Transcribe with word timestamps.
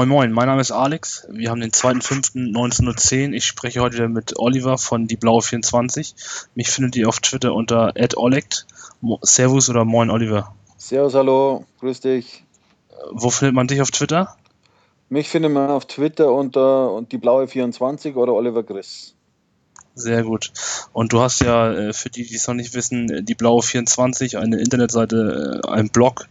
Moin 0.00 0.08
Moin, 0.08 0.32
mein 0.32 0.46
Name 0.46 0.62
ist 0.62 0.72
Alex. 0.72 1.26
Wir 1.28 1.50
haben 1.50 1.60
den 1.60 1.72
2.5.1910. 1.72 3.34
Ich 3.34 3.44
spreche 3.44 3.82
heute 3.82 3.96
wieder 3.96 4.08
mit 4.08 4.38
Oliver 4.38 4.78
von 4.78 5.06
Die 5.06 5.18
Blaue 5.18 5.42
24. 5.42 6.14
Mich 6.54 6.70
findet 6.70 6.96
ihr 6.96 7.06
auf 7.06 7.20
Twitter 7.20 7.52
unter 7.52 7.92
@olect. 8.16 8.66
Servus 9.20 9.68
oder 9.68 9.84
Moin 9.84 10.08
Oliver. 10.08 10.54
Servus, 10.78 11.12
hallo, 11.12 11.66
grüß 11.80 12.00
dich. 12.00 12.46
Wo 13.12 13.28
findet 13.28 13.54
man 13.54 13.66
dich 13.66 13.82
auf 13.82 13.90
Twitter? 13.90 14.34
Mich 15.10 15.28
findet 15.28 15.52
man 15.52 15.68
auf 15.68 15.84
Twitter 15.84 16.32
unter 16.32 16.94
und 16.94 17.12
die 17.12 17.18
blaue 17.18 17.46
24 17.46 18.16
oder 18.16 18.32
Oliver 18.32 18.62
Chris. 18.62 19.14
Sehr 20.00 20.22
gut. 20.22 20.52
Und 20.92 21.12
du 21.12 21.20
hast 21.20 21.40
ja, 21.40 21.72
äh, 21.72 21.92
für 21.92 22.10
die, 22.10 22.24
die 22.24 22.34
es 22.34 22.46
noch 22.48 22.54
nicht 22.54 22.74
wissen, 22.74 23.24
die 23.24 23.34
blaue 23.34 23.62
24, 23.62 24.38
eine 24.38 24.58
Internetseite, 24.58 25.62
äh, 25.64 25.68
ein 25.68 25.90
Blog, 25.90 26.28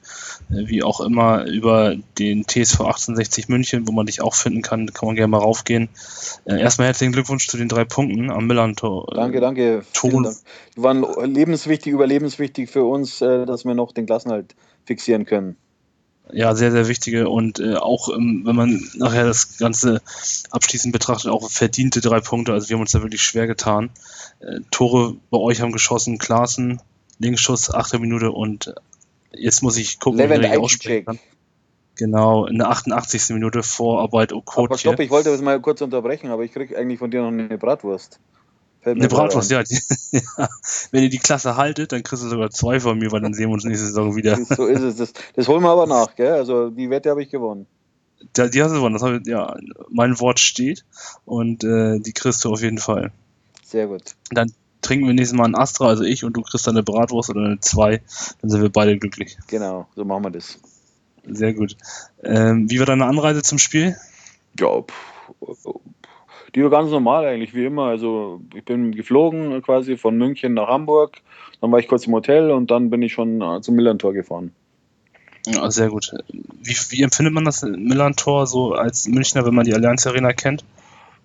äh, 0.49 0.67
wie 0.67 0.83
auch 0.83 0.99
immer, 1.01 1.45
über 1.45 1.95
den 2.17 2.45
TSV 2.45 2.81
1860 2.81 3.47
München, 3.49 3.87
wo 3.87 3.91
man 3.91 4.05
dich 4.05 4.21
auch 4.21 4.35
finden 4.35 4.61
kann. 4.61 4.87
Da 4.87 4.93
kann 4.93 5.07
man 5.07 5.15
gerne 5.15 5.29
mal 5.29 5.37
raufgehen. 5.37 5.89
Erstmal 6.45 6.87
herzlichen 6.87 7.13
Glückwunsch 7.13 7.47
zu 7.47 7.57
den 7.57 7.69
drei 7.69 7.85
Punkten 7.85 8.31
am 8.31 8.47
Millantor. 8.47 9.07
Danke, 9.13 9.39
danke. 9.39 9.83
Vielen 9.93 10.23
Dank. 10.23 10.37
Die 10.75 10.83
waren 10.83 11.05
lebenswichtig, 11.23 11.93
überlebenswichtig 11.93 12.69
für 12.69 12.83
uns, 12.83 13.19
dass 13.19 13.65
wir 13.65 13.75
noch 13.75 13.91
den 13.91 14.05
Klassenhalt 14.05 14.55
fixieren 14.85 15.25
können 15.25 15.57
ja, 16.31 16.55
sehr, 16.55 16.71
sehr 16.71 16.87
wichtige 16.87 17.29
und 17.29 17.59
äh, 17.59 17.75
auch, 17.75 18.09
ähm, 18.09 18.43
wenn 18.45 18.55
man 18.55 18.89
nachher 18.95 19.25
das 19.25 19.57
Ganze 19.57 20.01
abschließend 20.51 20.93
betrachtet, 20.93 21.31
auch 21.31 21.49
verdiente 21.49 22.01
drei 22.01 22.19
Punkte. 22.19 22.53
Also 22.53 22.69
wir 22.69 22.75
haben 22.75 22.81
uns 22.81 22.91
da 22.91 23.01
wirklich 23.01 23.21
schwer 23.21 23.47
getan. 23.47 23.89
Äh, 24.39 24.59
Tore 24.71 25.15
bei 25.29 25.37
euch 25.37 25.61
haben 25.61 25.71
geschossen, 25.71 26.17
Klaassen, 26.17 26.81
Linksschuss, 27.17 27.73
achte 27.73 27.99
Minute 27.99 28.31
und 28.31 28.73
jetzt 29.31 29.61
muss 29.63 29.77
ich 29.77 29.99
gucken, 29.99 30.19
Levent 30.19 30.43
wie 30.43 30.47
ich 30.47 30.57
aussprechen 30.57 31.05
kann. 31.05 31.19
Genau, 31.95 32.45
in 32.45 32.57
der 32.57 32.69
88. 32.69 33.31
Minute 33.31 33.61
Vorarbeit 33.61 34.31
Okotje. 34.31 34.69
Aber 34.69 34.77
stopp, 34.77 34.99
ich 34.99 35.09
wollte 35.09 35.31
das 35.31 35.41
mal 35.41 35.59
kurz 35.59 35.81
unterbrechen, 35.81 36.29
aber 36.29 36.43
ich 36.43 36.53
kriege 36.53 36.77
eigentlich 36.77 36.99
von 36.99 37.11
dir 37.11 37.21
noch 37.21 37.27
eine 37.27 37.57
Bratwurst. 37.57 38.19
Eine 38.83 39.07
Bratwurst, 39.07 39.51
ja. 39.51 39.61
ja. 40.11 40.49
Wenn 40.91 41.03
ihr 41.03 41.09
die 41.09 41.17
Klasse 41.17 41.57
haltet, 41.57 41.91
dann 41.91 42.03
kriegst 42.03 42.23
du 42.23 42.29
sogar 42.29 42.49
zwei 42.49 42.79
von 42.79 42.97
mir, 42.97 43.11
weil 43.11 43.21
dann 43.21 43.33
sehen 43.33 43.49
wir 43.49 43.53
uns 43.53 43.65
nächste 43.65 43.87
Saison 43.87 44.15
wieder. 44.15 44.37
So 44.37 44.65
ist 44.65 44.81
es. 44.81 44.95
Das, 44.95 45.13
das 45.35 45.47
holen 45.47 45.63
wir 45.63 45.69
aber 45.69 45.85
nach, 45.85 46.15
gell? 46.15 46.33
Also 46.33 46.69
die 46.69 46.89
Wette 46.89 47.09
habe 47.09 47.21
ich 47.21 47.29
gewonnen. 47.29 47.67
Ja, 48.37 48.47
die 48.47 48.61
hast 48.61 48.71
du 48.71 48.75
gewonnen. 48.75 48.97
Das 48.97 49.03
ich, 49.03 49.27
ja, 49.27 49.55
mein 49.89 50.19
Wort 50.19 50.39
steht 50.39 50.85
und 51.25 51.63
äh, 51.63 51.99
die 51.99 52.13
kriegst 52.13 52.43
du 52.45 52.51
auf 52.51 52.61
jeden 52.61 52.77
Fall. 52.77 53.11
Sehr 53.63 53.87
gut. 53.87 54.15
Dann 54.31 54.51
trinken 54.81 55.07
wir 55.07 55.13
nächstes 55.13 55.37
Mal 55.37 55.45
ein 55.45 55.55
Astra, 55.55 55.87
also 55.87 56.03
ich 56.03 56.23
und 56.23 56.33
du 56.33 56.41
kriegst 56.41 56.65
dann 56.65 56.75
eine 56.75 56.83
Bratwurst 56.83 57.29
oder 57.29 57.43
eine 57.43 57.59
zwei, 57.59 58.01
dann 58.41 58.49
sind 58.49 58.61
wir 58.61 58.69
beide 58.69 58.97
glücklich. 58.97 59.37
Genau, 59.47 59.87
so 59.95 60.05
machen 60.05 60.23
wir 60.23 60.31
das. 60.31 60.57
Sehr 61.27 61.53
gut. 61.53 61.75
Ähm, 62.23 62.69
wie 62.69 62.79
war 62.79 62.85
deine 62.85 63.05
Anreise 63.05 63.41
zum 63.41 63.59
Spiel? 63.59 63.97
Ja, 64.59 64.81
pff, 64.81 65.65
die 66.55 66.63
war 66.63 66.69
ganz 66.69 66.91
normal 66.91 67.25
eigentlich, 67.25 67.53
wie 67.53 67.65
immer. 67.65 67.85
Also 67.85 68.41
ich 68.55 68.63
bin 68.63 68.93
geflogen 68.93 69.61
quasi 69.61 69.97
von 69.97 70.17
München 70.17 70.53
nach 70.53 70.67
Hamburg, 70.67 71.21
dann 71.61 71.71
war 71.71 71.79
ich 71.79 71.87
kurz 71.87 72.07
im 72.07 72.13
Hotel 72.13 72.51
und 72.51 72.71
dann 72.71 72.89
bin 72.89 73.01
ich 73.01 73.13
schon 73.13 73.41
äh, 73.41 73.61
zum 73.61 73.75
Millantor 73.75 74.13
gefahren. 74.13 74.51
Ja, 75.45 75.69
sehr 75.71 75.89
gut. 75.89 76.13
Wie, 76.27 76.75
wie 76.89 77.01
empfindet 77.01 77.33
man 77.33 77.45
das 77.45 77.63
Millantor 77.63 78.45
so 78.45 78.73
als 78.73 79.07
Münchner, 79.07 79.45
wenn 79.45 79.55
man 79.55 79.65
die 79.65 79.73
Allianz 79.73 80.05
Arena 80.05 80.33
kennt? 80.33 80.63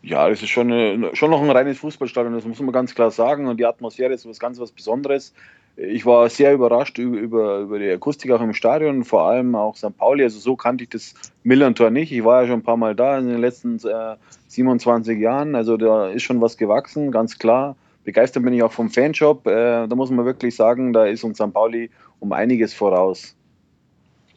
Ja, 0.02 0.28
das 0.28 0.42
ist 0.42 0.50
schon, 0.50 0.70
eine, 0.70 1.16
schon 1.16 1.30
noch 1.30 1.42
ein 1.42 1.50
reines 1.50 1.78
Fußballstadion, 1.78 2.34
das 2.34 2.44
muss 2.44 2.60
man 2.60 2.72
ganz 2.72 2.94
klar 2.94 3.10
sagen. 3.10 3.48
Und 3.48 3.58
die 3.58 3.66
Atmosphäre 3.66 4.12
ist 4.12 4.28
was 4.28 4.38
ganz 4.38 4.58
was 4.60 4.70
Besonderes. 4.70 5.32
Ich 5.76 6.06
war 6.06 6.28
sehr 6.30 6.52
überrascht 6.52 6.98
über, 6.98 7.58
über 7.58 7.78
die 7.80 7.90
Akustik 7.90 8.30
auch 8.30 8.40
im 8.40 8.54
Stadion, 8.54 9.04
vor 9.04 9.22
allem 9.22 9.56
auch 9.56 9.76
St. 9.76 9.96
Pauli. 9.96 10.22
Also 10.22 10.38
so 10.38 10.54
kannte 10.54 10.84
ich 10.84 10.90
das 10.90 11.14
Millantor 11.42 11.90
nicht. 11.90 12.12
Ich 12.12 12.24
war 12.24 12.42
ja 12.42 12.48
schon 12.48 12.60
ein 12.60 12.64
paar 12.64 12.76
Mal 12.76 12.94
da 12.94 13.18
in 13.18 13.28
den 13.28 13.40
letzten 13.40 13.76
äh, 13.78 14.16
27 14.48 15.18
Jahren. 15.18 15.56
Also 15.56 15.76
da 15.76 16.10
ist 16.10 16.22
schon 16.22 16.40
was 16.40 16.56
gewachsen, 16.56 17.10
ganz 17.10 17.38
klar. 17.38 17.76
Begeistert 18.04 18.44
bin 18.44 18.52
ich 18.52 18.62
auch 18.62 18.72
vom 18.72 18.88
Fanshop. 18.88 19.46
Äh, 19.46 19.88
da 19.88 19.96
muss 19.96 20.10
man 20.10 20.24
wirklich 20.24 20.54
sagen, 20.54 20.92
da 20.92 21.06
ist 21.06 21.24
uns 21.24 21.38
St. 21.38 21.52
Pauli 21.52 21.90
um 22.20 22.32
einiges 22.32 22.72
voraus. 22.72 23.34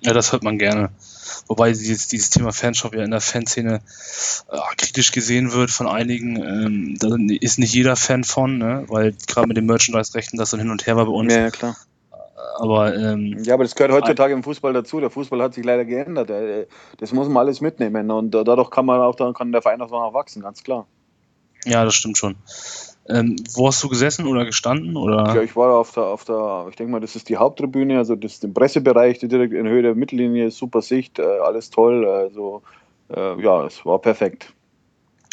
Ja, 0.02 0.14
das 0.14 0.32
hört 0.32 0.44
man 0.44 0.58
gerne. 0.58 0.90
Wobei 1.48 1.70
dieses, 1.72 2.08
dieses 2.08 2.30
Thema 2.30 2.52
Fanshop 2.52 2.94
ja 2.96 3.04
in 3.04 3.12
der 3.12 3.22
Fanszene 3.22 3.82
äh, 4.50 4.58
kritisch 4.78 5.12
gesehen 5.12 5.54
wird 5.54 5.72
von 5.72 5.88
einigen. 5.88 6.36
Ähm, 6.38 6.98
da 7.00 7.16
ist 7.42 7.60
nicht 7.60 7.74
jeder 7.74 7.96
Fan 7.96 8.24
von, 8.24 8.58
ne? 8.58 8.86
weil 8.88 9.16
gerade 9.28 9.48
mit 9.48 9.58
den 9.58 9.66
Merchandise-Rechten 9.66 10.38
das 10.38 10.52
dann 10.52 10.60
hin 10.60 10.70
und 10.70 10.86
her 10.86 10.96
war 10.96 11.06
bei 11.06 11.12
uns. 11.12 11.34
Ja, 11.34 11.42
ja 11.42 11.50
klar. 11.52 11.76
Aber, 12.60 12.96
ähm, 12.96 13.38
ja, 13.44 13.54
aber 13.54 13.64
das 13.64 13.76
gehört 13.76 13.92
heutzutage 13.92 14.34
im 14.34 14.44
Fußball 14.44 14.74
dazu. 14.74 15.00
Der 15.00 15.10
Fußball 15.10 15.42
hat 15.42 15.54
sich 15.54 15.64
leider 15.64 15.86
geändert. 15.86 16.30
Äh, 16.30 16.68
das 16.98 17.12
muss 17.12 17.28
man 17.28 17.38
alles 17.38 17.62
mitnehmen. 17.62 18.10
Und 18.10 18.32
dadurch 18.32 18.70
kann 18.70 18.86
man 18.86 19.02
auch, 19.02 19.16
dann 19.16 19.34
kann 19.34 19.52
der 19.52 19.62
Verein 19.62 19.82
auch 19.82 19.92
noch 19.92 20.14
wachsen, 20.14 20.42
ganz 20.42 20.64
klar. 20.64 20.88
Ja, 21.68 21.86
das 21.86 21.96
stimmt 21.96 22.18
schon. 22.18 22.36
Ähm, 23.10 23.38
wo 23.54 23.68
hast 23.68 23.82
du 23.84 23.88
gesessen 23.88 24.28
oder 24.28 24.46
gestanden? 24.46 24.98
Oder? 24.98 25.34
Ja, 25.34 25.42
ich 25.42 25.56
war 25.56 25.78
auf 25.78 25.92
der, 25.94 26.04
auf 26.04 26.26
der, 26.26 26.68
ich 26.70 26.76
denke 26.76 26.92
mal, 26.92 27.00
das 27.00 27.16
ist 27.16 27.30
die 27.30 27.38
Haupttribüne, 27.38 27.98
also 27.98 28.16
das 28.16 28.34
ist 28.34 28.44
im 28.44 28.54
Pressebereich, 28.54 29.20
direkt 29.20 29.54
in 29.54 29.68
Höhe 29.68 29.82
der 29.82 29.96
Mittellinie, 29.96 30.52
super 30.52 30.82
Sicht, 30.82 31.20
äh, 31.20 31.24
alles 31.24 31.70
toll. 31.70 32.06
Also 32.06 32.64
äh, 33.10 33.42
ja, 33.42 33.66
es 33.66 33.86
war 33.86 34.00
perfekt. 34.00 34.54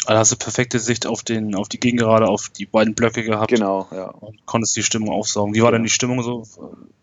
Also 0.05 0.19
hast 0.19 0.31
du 0.31 0.35
perfekte 0.37 0.79
Sicht 0.79 1.07
auf 1.07 1.23
den, 1.23 1.55
auf 1.55 1.67
die 1.67 1.79
Gegengerade, 1.79 2.27
auf 2.27 2.49
die 2.49 2.67
beiden 2.67 2.93
Blöcke 2.93 3.23
gehabt. 3.23 3.49
Genau, 3.49 3.87
ja. 3.91 4.09
Und 4.09 4.45
konntest 4.45 4.75
die 4.77 4.83
Stimmung 4.83 5.09
aufsaugen. 5.09 5.55
Wie 5.55 5.61
war 5.61 5.71
ja. 5.71 5.77
denn 5.77 5.83
die 5.83 5.89
Stimmung 5.89 6.21
so? 6.21 6.43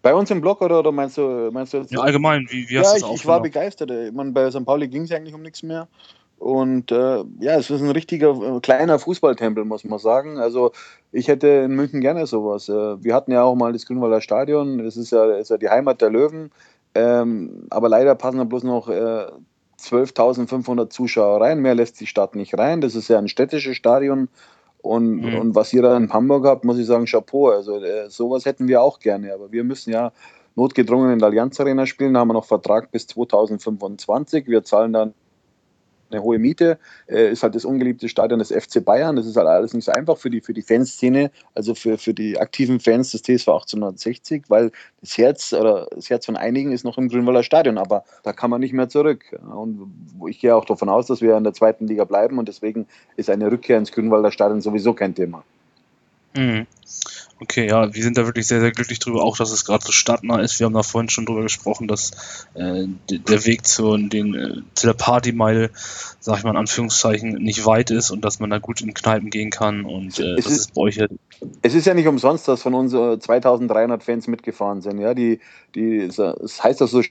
Bei 0.03 0.15
uns 0.15 0.31
im 0.31 0.41
Block 0.41 0.63
oder, 0.63 0.79
oder 0.79 0.93
meinst 0.93 1.19
du, 1.19 1.51
meinst 1.53 1.73
du 1.73 1.79
jetzt? 1.79 1.91
Ja, 1.91 2.01
allgemein, 2.01 2.47
wie, 2.49 2.69
wie 2.69 2.79
hast 2.79 2.95
ja, 2.95 3.01
du 3.01 3.07
es 3.07 3.15
ich, 3.15 3.21
ich 3.23 3.27
war 3.27 3.43
begeistert. 3.43 3.91
Ich 3.91 4.13
meine, 4.13 4.31
bei 4.31 4.49
St. 4.51 4.65
Pauli 4.65 4.87
ging 4.87 5.03
es 5.03 5.11
eigentlich 5.11 5.35
um 5.35 5.43
nichts 5.43 5.65
mehr. 5.65 5.89
Und 6.43 6.91
äh, 6.91 7.23
ja, 7.39 7.57
es 7.57 7.71
ist 7.71 7.83
ein 7.83 7.91
richtiger 7.91 8.31
äh, 8.57 8.59
kleiner 8.59 8.99
Fußballtempel, 8.99 9.65
muss 9.65 9.85
man 9.85 10.01
sagen. 10.01 10.39
Also 10.39 10.73
ich 11.13 11.29
hätte 11.29 11.47
in 11.47 11.77
München 11.77 12.01
gerne 12.01 12.27
sowas. 12.27 12.69
Äh, 12.69 13.01
wir 13.01 13.15
hatten 13.15 13.31
ja 13.31 13.45
auch 13.45 13.55
mal 13.55 13.73
das 13.73 13.87
Grünwalder 13.87 14.21
Stadion, 14.21 14.79
das 14.79 14.97
ist 14.97 15.13
ja, 15.13 15.25
ist 15.37 15.51
ja 15.51 15.57
die 15.57 15.69
Heimat 15.69 16.01
der 16.01 16.11
Löwen. 16.11 16.51
Ähm, 16.97 17.69
aber 17.71 17.89
leider 17.89 18.17
passen 18.17 18.39
da 18.39 18.45
bloß 18.45 18.65
noch 18.65 18.89
äh, 18.89 19.27
12.500 19.79 20.91
Zuschauer 20.91 21.41
rein. 21.41 21.61
Mehr 21.61 21.77
lässt 21.77 22.01
die 22.01 22.09
Stadt 22.09 22.35
nicht 22.35 22.59
rein. 22.59 22.81
Das 22.81 22.97
ist 22.97 23.07
ja 23.07 23.19
ein 23.19 23.29
städtisches 23.29 23.77
Stadion. 23.77 24.29
Und, 24.79 25.21
mhm. 25.21 25.37
und 25.37 25.55
was 25.55 25.73
ihr 25.73 25.83
da 25.83 25.97
in 25.97 26.13
Hamburg 26.13 26.45
habt, 26.45 26.65
muss 26.65 26.77
ich 26.77 26.87
sagen, 26.87 27.05
Chapeau. 27.07 27.51
Also 27.51 27.77
äh, 27.77 28.11
sowas 28.11 28.47
hätten 28.47 28.67
wir 28.67 28.83
auch 28.83 28.99
gerne. 28.99 29.33
Aber 29.33 29.53
wir 29.53 29.63
müssen 29.63 29.93
ja 29.93 30.11
notgedrungen 30.57 31.13
in 31.13 31.21
der 31.21 31.29
Allianz 31.29 31.61
Arena 31.61 31.87
spielen. 31.87 32.15
Da 32.15 32.21
haben 32.21 32.29
wir 32.31 32.35
noch 32.35 32.47
Vertrag 32.47 32.91
bis 32.91 33.07
2025. 33.07 34.49
Wir 34.49 34.65
zahlen 34.65 34.93
dann 34.93 35.15
eine 36.13 36.23
hohe 36.23 36.39
Miete, 36.39 36.79
äh, 37.09 37.31
ist 37.31 37.43
halt 37.43 37.55
das 37.55 37.65
ungeliebte 37.65 38.09
Stadion 38.09 38.39
des 38.39 38.51
FC 38.53 38.85
Bayern. 38.85 39.17
Das 39.17 39.27
ist 39.27 39.37
halt 39.37 39.49
alles 39.49 39.75
nicht 39.75 39.85
so 39.85 39.93
einfach 39.93 40.19
für 40.19 40.31
die, 40.31 40.41
für 40.41 40.55
die 40.55 40.63
Fanszene, 40.63 41.31
also 41.55 41.75
für, 41.75 41.99
für 41.99 42.15
die 42.15 42.39
aktiven 42.39 42.81
Fans 42.81 43.11
des 43.13 43.23
TSV 43.23 43.49
1860, 43.49 44.45
weil 44.49 44.71
das 45.01 45.19
Herz 45.19 45.53
oder 45.53 45.89
das 45.95 46.11
Herz 46.11 46.27
von 46.27 46.37
einigen 46.37 46.73
ist 46.73 46.85
noch 46.85 46.99
im 46.99 47.09
Grünwalder 47.09 47.43
Stadion, 47.43 47.79
aber 47.79 48.05
da 48.23 48.33
kann 48.33 48.51
man 48.51 48.61
nicht 48.61 48.73
mehr 48.73 48.89
zurück. 48.89 49.25
Und 49.55 49.93
ich 50.29 50.41
gehe 50.41 50.55
auch 50.55 50.65
davon 50.65 50.89
aus, 50.89 51.07
dass 51.07 51.21
wir 51.21 51.37
in 51.37 51.45
der 51.45 51.55
zweiten 51.55 51.87
Liga 51.87 52.05
bleiben 52.05 52.39
und 52.39 52.49
deswegen 52.49 52.87
ist 53.17 53.31
eine 53.31 53.51
Rückkehr 53.51 53.79
ins 53.79 53.93
Grünwalder 53.93 54.31
Stadion 54.31 54.61
sowieso 54.61 54.93
kein 54.95 55.15
Thema. 55.15 55.43
Mhm. 56.35 56.67
Okay, 57.43 57.67
ja, 57.67 57.93
wir 57.93 58.03
sind 58.05 58.17
da 58.17 58.25
wirklich 58.25 58.47
sehr, 58.47 58.61
sehr 58.61 58.71
glücklich 58.71 59.01
drüber, 59.01 59.25
auch 59.25 59.37
dass 59.37 59.51
es 59.51 59.65
gerade 59.65 59.85
so 59.85 59.91
stadtnah 59.91 60.41
ist. 60.41 60.61
Wir 60.61 60.67
haben 60.67 60.75
da 60.75 60.85
vorhin 60.85 61.09
schon 61.09 61.27
drüber 61.27 61.43
gesprochen, 61.43 61.89
dass 61.89 62.13
äh, 62.55 62.85
der 63.11 63.45
Weg 63.45 63.67
zu, 63.67 63.97
den, 63.97 64.35
äh, 64.35 64.63
zu 64.77 64.87
der 64.87 64.95
Partymeile, 64.95 65.71
sag 66.21 66.39
ich 66.39 66.45
mal 66.45 66.51
in 66.51 66.57
Anführungszeichen, 66.57 67.33
nicht 67.43 67.67
weit 67.67 67.91
ist 67.91 68.13
und 68.13 68.25
dass 68.25 68.39
man 68.39 68.51
da 68.51 68.59
gut 68.59 68.81
in 68.81 68.95
Kneipen 68.95 69.29
gehen 69.29 69.51
kann 69.51 69.85
und 69.85 70.21
äh, 70.21 70.37
das 70.37 70.47
ist, 70.47 70.53
ist 70.53 70.75
bei 70.75 70.83
euch 70.83 70.97
ja 70.97 71.09
es 71.63 71.75
ist 71.75 71.87
ja 71.87 71.95
nicht 71.95 72.07
umsonst, 72.07 72.47
dass 72.47 72.63
von 72.63 72.75
uns 72.75 72.93
2300 72.93 74.05
Fans 74.05 74.29
mitgefahren 74.29 74.81
sind. 74.81 75.01
Ja, 75.01 75.13
die, 75.13 75.41
die, 75.75 76.09
das 76.15 76.63
heißt 76.63 76.81
das 76.81 76.93
so 76.93 77.03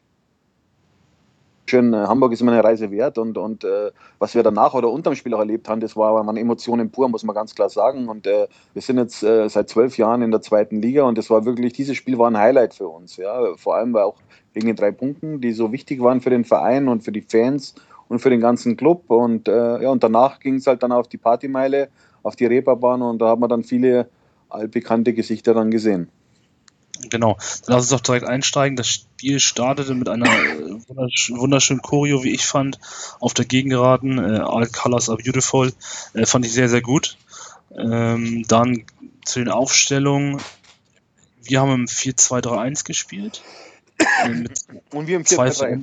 schön, 1.71 1.93
äh, 1.93 1.97
Hamburg 1.97 2.33
ist 2.33 2.41
immer 2.41 2.51
eine 2.51 2.63
Reise 2.63 2.91
wert 2.91 3.17
und, 3.17 3.37
und 3.37 3.63
äh, 3.63 3.91
was 4.19 4.35
wir 4.35 4.43
danach 4.43 4.73
oder 4.73 4.89
unterm 4.89 5.15
Spiel 5.15 5.33
auch 5.33 5.39
erlebt 5.39 5.67
haben, 5.69 5.79
das 5.79 5.95
war 5.95 6.13
waren 6.13 6.37
Emotionen 6.37 6.91
pur, 6.91 7.09
muss 7.09 7.23
man 7.23 7.33
ganz 7.33 7.55
klar 7.55 7.69
sagen. 7.69 8.09
Und 8.09 8.27
äh, 8.27 8.47
wir 8.73 8.81
sind 8.81 8.97
jetzt 8.97 9.23
äh, 9.23 9.47
seit 9.49 9.69
zwölf 9.69 9.97
Jahren 9.97 10.21
in 10.21 10.31
der 10.31 10.41
zweiten 10.41 10.81
Liga 10.81 11.03
und 11.03 11.17
das 11.17 11.29
war 11.29 11.45
wirklich, 11.45 11.73
dieses 11.73 11.95
Spiel 11.95 12.17
war 12.17 12.29
ein 12.29 12.37
Highlight 12.37 12.73
für 12.73 12.87
uns. 12.87 13.17
Ja? 13.17 13.55
Vor 13.55 13.75
allem 13.75 13.93
weil 13.93 14.03
auch 14.03 14.17
wegen 14.53 14.67
den 14.67 14.75
drei 14.75 14.91
Punkten, 14.91 15.39
die 15.39 15.53
so 15.53 15.71
wichtig 15.71 16.01
waren 16.01 16.21
für 16.21 16.29
den 16.29 16.43
Verein 16.43 16.89
und 16.89 17.03
für 17.03 17.13
die 17.13 17.21
Fans 17.21 17.73
und 18.09 18.19
für 18.19 18.29
den 18.29 18.41
ganzen 18.41 18.75
Club. 18.75 19.09
Und, 19.09 19.47
äh, 19.47 19.81
ja, 19.81 19.89
und 19.89 20.03
danach 20.03 20.39
ging 20.39 20.55
es 20.55 20.67
halt 20.67 20.83
dann 20.83 20.91
auf 20.91 21.07
die 21.07 21.17
Partymeile, 21.17 21.87
auf 22.21 22.35
die 22.35 22.45
Reeperbahn 22.45 23.01
und 23.01 23.19
da 23.19 23.27
haben 23.27 23.41
wir 23.41 23.47
dann 23.47 23.63
viele 23.63 24.09
altbekannte 24.49 25.13
Gesichter 25.13 25.53
dann 25.53 25.71
gesehen. 25.71 26.09
Genau. 27.09 27.37
Dann 27.65 27.75
lass 27.75 27.83
uns 27.83 27.89
doch 27.89 28.01
direkt 28.01 28.25
einsteigen. 28.25 28.75
Das 28.75 28.87
Spiel 28.87 29.39
startete 29.39 29.93
mit 29.93 30.09
einer 30.09 30.27
wundersch 30.87 31.31
wunderschönen 31.33 31.81
Choreo, 31.81 32.23
wie 32.23 32.31
ich 32.31 32.45
fand, 32.45 32.79
auf 33.19 33.33
der 33.33 33.45
Gegengeraden. 33.45 34.17
Äh, 34.17 34.39
All 34.39 34.67
Colors 34.67 35.09
are 35.09 35.17
Beautiful. 35.17 35.73
Äh, 36.13 36.25
fand 36.25 36.45
ich 36.45 36.53
sehr, 36.53 36.69
sehr 36.69 36.81
gut. 36.81 37.17
Ähm, 37.77 38.43
dann 38.47 38.85
zu 39.25 39.39
den 39.39 39.49
Aufstellungen. 39.49 40.41
Wir 41.43 41.61
haben 41.61 41.71
im 41.71 41.85
4-2-3-1 41.85 42.85
gespielt. 42.85 43.41
Äh, 43.97 44.45
Und 44.95 45.07
wir 45.07 45.17
im 45.17 45.23
4-3-3. 45.23 45.81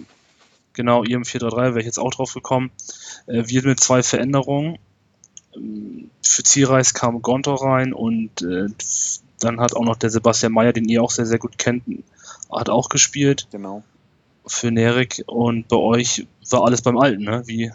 Genau, 0.74 1.02
ihr 1.02 1.16
im 1.16 1.24
4-3-3 1.24 1.56
wäre 1.56 1.80
ich 1.80 1.86
jetzt 1.86 1.98
auch 1.98 2.14
drauf 2.14 2.34
gekommen. 2.34 2.70
Äh, 3.26 3.44
wir 3.46 3.64
mit 3.64 3.80
zwei 3.80 4.02
Veränderungen. 4.02 4.78
Für 6.22 6.42
Zierreis 6.44 6.94
kam 6.94 7.20
Gonto 7.20 7.54
rein 7.54 7.92
und 7.92 8.42
äh, 8.42 8.68
dann 9.40 9.60
hat 9.60 9.74
auch 9.74 9.84
noch 9.84 9.96
der 9.96 10.10
Sebastian 10.10 10.52
Mayer, 10.52 10.72
den 10.72 10.88
ihr 10.88 11.02
auch 11.02 11.10
sehr, 11.10 11.26
sehr 11.26 11.38
gut 11.38 11.58
kennt, 11.58 11.84
hat 12.50 12.68
auch 12.70 12.88
gespielt. 12.88 13.48
Genau. 13.50 13.82
Für 14.46 14.70
Nerik 14.70 15.22
und 15.26 15.68
bei 15.68 15.76
euch 15.76 16.26
war 16.50 16.64
alles 16.64 16.82
beim 16.82 16.96
Alten, 16.96 17.24
ne? 17.24 17.42
Wie, 17.46 17.70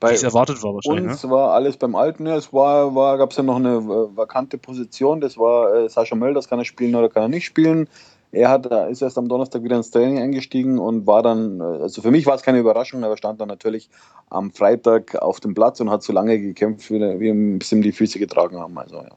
bei 0.00 0.12
es 0.12 0.22
erwartet 0.22 0.62
war 0.62 0.74
wahrscheinlich. 0.74 1.12
Uns 1.12 1.24
ne? 1.24 1.30
war 1.30 1.52
alles 1.52 1.76
beim 1.76 1.94
Alten. 1.94 2.26
Ja. 2.26 2.36
Es 2.36 2.52
war, 2.52 2.94
war, 2.94 3.16
gab 3.18 3.30
es 3.30 3.36
ja 3.36 3.42
noch 3.42 3.56
eine 3.56 3.76
äh, 3.76 4.16
vakante 4.16 4.58
Position. 4.58 5.20
Das 5.20 5.38
war 5.38 5.74
äh, 5.74 5.88
Sascha 5.88 6.14
Mölders, 6.14 6.48
kann 6.48 6.58
er 6.58 6.64
spielen 6.64 6.94
oder 6.94 7.08
kann 7.08 7.22
er 7.22 7.28
nicht 7.28 7.46
spielen. 7.46 7.88
Er 8.32 8.50
hat, 8.50 8.66
ist 8.66 9.00
erst 9.00 9.16
am 9.16 9.28
Donnerstag 9.28 9.62
wieder 9.62 9.76
ins 9.76 9.90
Training 9.90 10.18
eingestiegen 10.18 10.78
und 10.78 11.06
war 11.06 11.22
dann, 11.22 11.60
äh, 11.60 11.62
also 11.62 12.02
für 12.02 12.10
mich 12.10 12.26
war 12.26 12.34
es 12.34 12.42
keine 12.42 12.58
Überraschung, 12.58 13.02
aber 13.04 13.16
stand 13.16 13.40
dann 13.40 13.48
natürlich 13.48 13.88
am 14.28 14.50
Freitag 14.50 15.14
auf 15.16 15.40
dem 15.40 15.54
Platz 15.54 15.80
und 15.80 15.90
hat 15.90 16.02
so 16.02 16.12
lange 16.12 16.38
gekämpft, 16.38 16.90
wie, 16.90 17.00
wie 17.00 17.28
ihm 17.28 17.58
die 17.58 17.92
Füße 17.92 18.18
getragen 18.18 18.58
haben. 18.58 18.76
Also, 18.76 18.96
ja. 18.96 19.10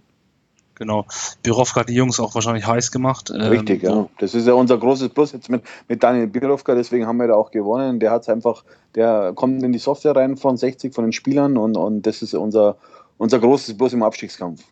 Genau. 0.80 1.06
Birovka 1.44 1.82
hat 1.82 1.90
die 1.90 1.94
Jungs 1.94 2.20
auch 2.22 2.34
wahrscheinlich 2.34 2.66
heiß 2.66 2.92
gemacht. 2.92 3.32
Ähm, 3.36 3.42
Richtig, 3.42 3.84
ähm, 3.84 3.90
ja. 3.90 4.10
Das 4.18 4.34
ist 4.34 4.48
ja 4.48 4.54
unser 4.54 4.78
großes 4.78 5.10
Plus 5.10 5.34
jetzt 5.34 5.50
mit, 5.50 5.62
mit 5.90 6.02
Daniel 6.02 6.28
Birovka, 6.28 6.74
deswegen 6.74 7.06
haben 7.06 7.18
wir 7.18 7.28
da 7.28 7.36
auch 7.36 7.52
gewonnen. 7.52 8.00
Der 8.00 8.12
hat 8.12 8.28
einfach, 8.30 8.64
der 8.96 9.34
kommt 9.36 9.62
in 9.62 9.74
die 9.74 9.80
Software 9.80 10.16
rein 10.16 10.38
von 10.38 10.56
60 10.56 10.96
von 10.96 11.04
den 11.04 11.12
Spielern 11.12 11.58
und, 11.58 11.76
und 11.76 12.04
das 12.04 12.22
ist 12.22 12.34
unser, 12.34 12.78
unser 13.18 13.40
großes 13.40 13.78
Plus 13.78 13.92
im 13.92 14.04
Abstiegskampf. 14.04 14.64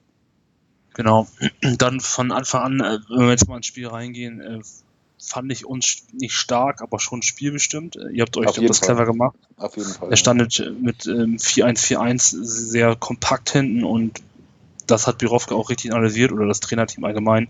Genau. 0.93 1.27
Dann 1.77 1.99
von 1.99 2.31
Anfang 2.31 2.63
an, 2.63 2.79
äh, 2.79 2.99
wenn 3.09 3.25
wir 3.25 3.31
jetzt 3.31 3.49
mal 3.49 3.57
ins 3.57 3.67
Spiel 3.67 3.87
reingehen, 3.87 4.39
äh, 4.39 4.59
fand 5.19 5.51
ich 5.51 5.65
uns 5.65 6.05
nicht 6.13 6.35
stark, 6.35 6.81
aber 6.81 6.99
schon 6.99 7.21
spielbestimmt. 7.21 7.97
Ihr 8.13 8.21
habt 8.21 8.37
euch 8.37 8.53
das 8.53 8.79
clever 8.79 9.05
gemacht. 9.05 9.35
Auf 9.57 9.75
jeden 9.75 9.89
Fall. 9.89 10.09
Er 10.09 10.15
standet 10.15 10.73
mit 10.79 11.05
ähm, 11.05 11.35
4-1-4-1 11.35 12.37
sehr 12.43 12.95
kompakt 12.95 13.49
hinten 13.49 13.83
und 13.83 14.21
das 14.87 15.07
hat 15.07 15.17
Birovka 15.19 15.55
auch 15.55 15.69
richtig 15.69 15.93
analysiert 15.93 16.31
oder 16.31 16.47
das 16.47 16.59
Trainerteam 16.59 17.03
allgemein. 17.03 17.49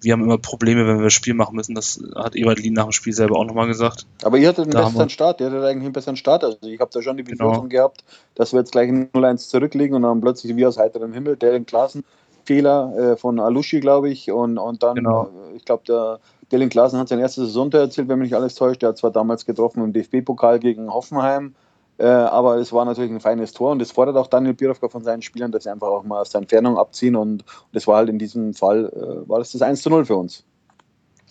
Wir 0.00 0.12
haben 0.12 0.22
immer 0.22 0.38
Probleme, 0.38 0.86
wenn 0.86 0.98
wir 0.98 1.04
das 1.04 1.12
Spiel 1.12 1.34
machen 1.34 1.54
müssen. 1.56 1.74
Das 1.74 2.02
hat 2.16 2.34
Ewald 2.34 2.58
Lien 2.58 2.74
nach 2.74 2.84
dem 2.84 2.92
Spiel 2.92 3.12
selber 3.12 3.38
auch 3.38 3.44
nochmal 3.44 3.66
gesagt. 3.66 4.06
Aber 4.22 4.38
ihr 4.38 4.48
hattet 4.48 4.64
einen 4.64 4.72
da 4.72 4.86
besseren 4.86 5.10
Start. 5.10 5.40
Ihr 5.40 5.46
hattet 5.46 5.62
eigentlich 5.62 5.84
einen 5.84 5.92
besseren 5.92 6.16
Start. 6.16 6.44
Also 6.44 6.58
ich 6.62 6.80
habe 6.80 6.90
da 6.92 7.02
schon 7.02 7.16
die 7.16 7.26
Vision 7.26 7.52
genau. 7.52 7.68
gehabt, 7.68 8.04
dass 8.34 8.52
wir 8.52 8.60
jetzt 8.60 8.72
gleich 8.72 8.90
0-1 8.90 9.48
zurückliegen 9.48 9.94
und 9.94 10.02
dann 10.02 10.20
plötzlich 10.20 10.56
wie 10.56 10.66
aus 10.66 10.78
heiterem 10.78 11.12
Himmel 11.12 11.36
der 11.36 11.54
in 11.54 11.66
Klassen 11.66 12.04
Fehler 12.48 12.96
äh, 12.96 13.16
von 13.16 13.38
Alushi, 13.38 13.80
glaube 13.80 14.08
ich. 14.08 14.30
Und, 14.32 14.56
und 14.56 14.82
dann, 14.82 14.94
genau. 14.96 15.24
äh, 15.52 15.56
ich 15.56 15.66
glaube, 15.66 15.82
der 15.86 16.18
Dylan 16.50 16.70
Klaassen 16.70 16.98
hat 16.98 17.08
sein 17.08 17.18
erstes 17.18 17.48
Saisontor 17.48 17.82
erzählt, 17.82 18.08
wenn 18.08 18.18
mich 18.18 18.30
nicht 18.30 18.36
alles 18.36 18.54
täuscht. 18.54 18.80
Der 18.80 18.90
hat 18.90 18.98
zwar 18.98 19.10
damals 19.10 19.44
getroffen 19.44 19.84
im 19.84 19.92
DFB-Pokal 19.92 20.58
gegen 20.58 20.92
Hoffenheim, 20.92 21.54
äh, 21.98 22.06
aber 22.06 22.56
es 22.56 22.72
war 22.72 22.84
natürlich 22.84 23.10
ein 23.10 23.20
feines 23.20 23.52
Tor 23.52 23.72
und 23.72 23.82
es 23.82 23.90
fordert 23.90 24.16
auch 24.16 24.28
Daniel 24.28 24.54
Birovka 24.54 24.88
von 24.88 25.02
seinen 25.02 25.22
Spielern, 25.22 25.50
dass 25.50 25.64
sie 25.64 25.70
einfach 25.70 25.88
auch 25.88 26.04
mal 26.04 26.20
aus 26.20 26.30
der 26.30 26.40
Entfernung 26.40 26.78
abziehen 26.78 27.16
und, 27.16 27.44
das 27.72 27.86
war 27.86 27.96
halt 27.96 28.08
in 28.08 28.18
diesem 28.18 28.54
Fall, 28.54 28.86
äh, 28.86 29.28
war 29.28 29.38
das 29.38 29.52
das 29.52 29.62
1 29.62 29.82
zu 29.82 29.90
0 29.90 30.04
für 30.06 30.16
uns. 30.16 30.44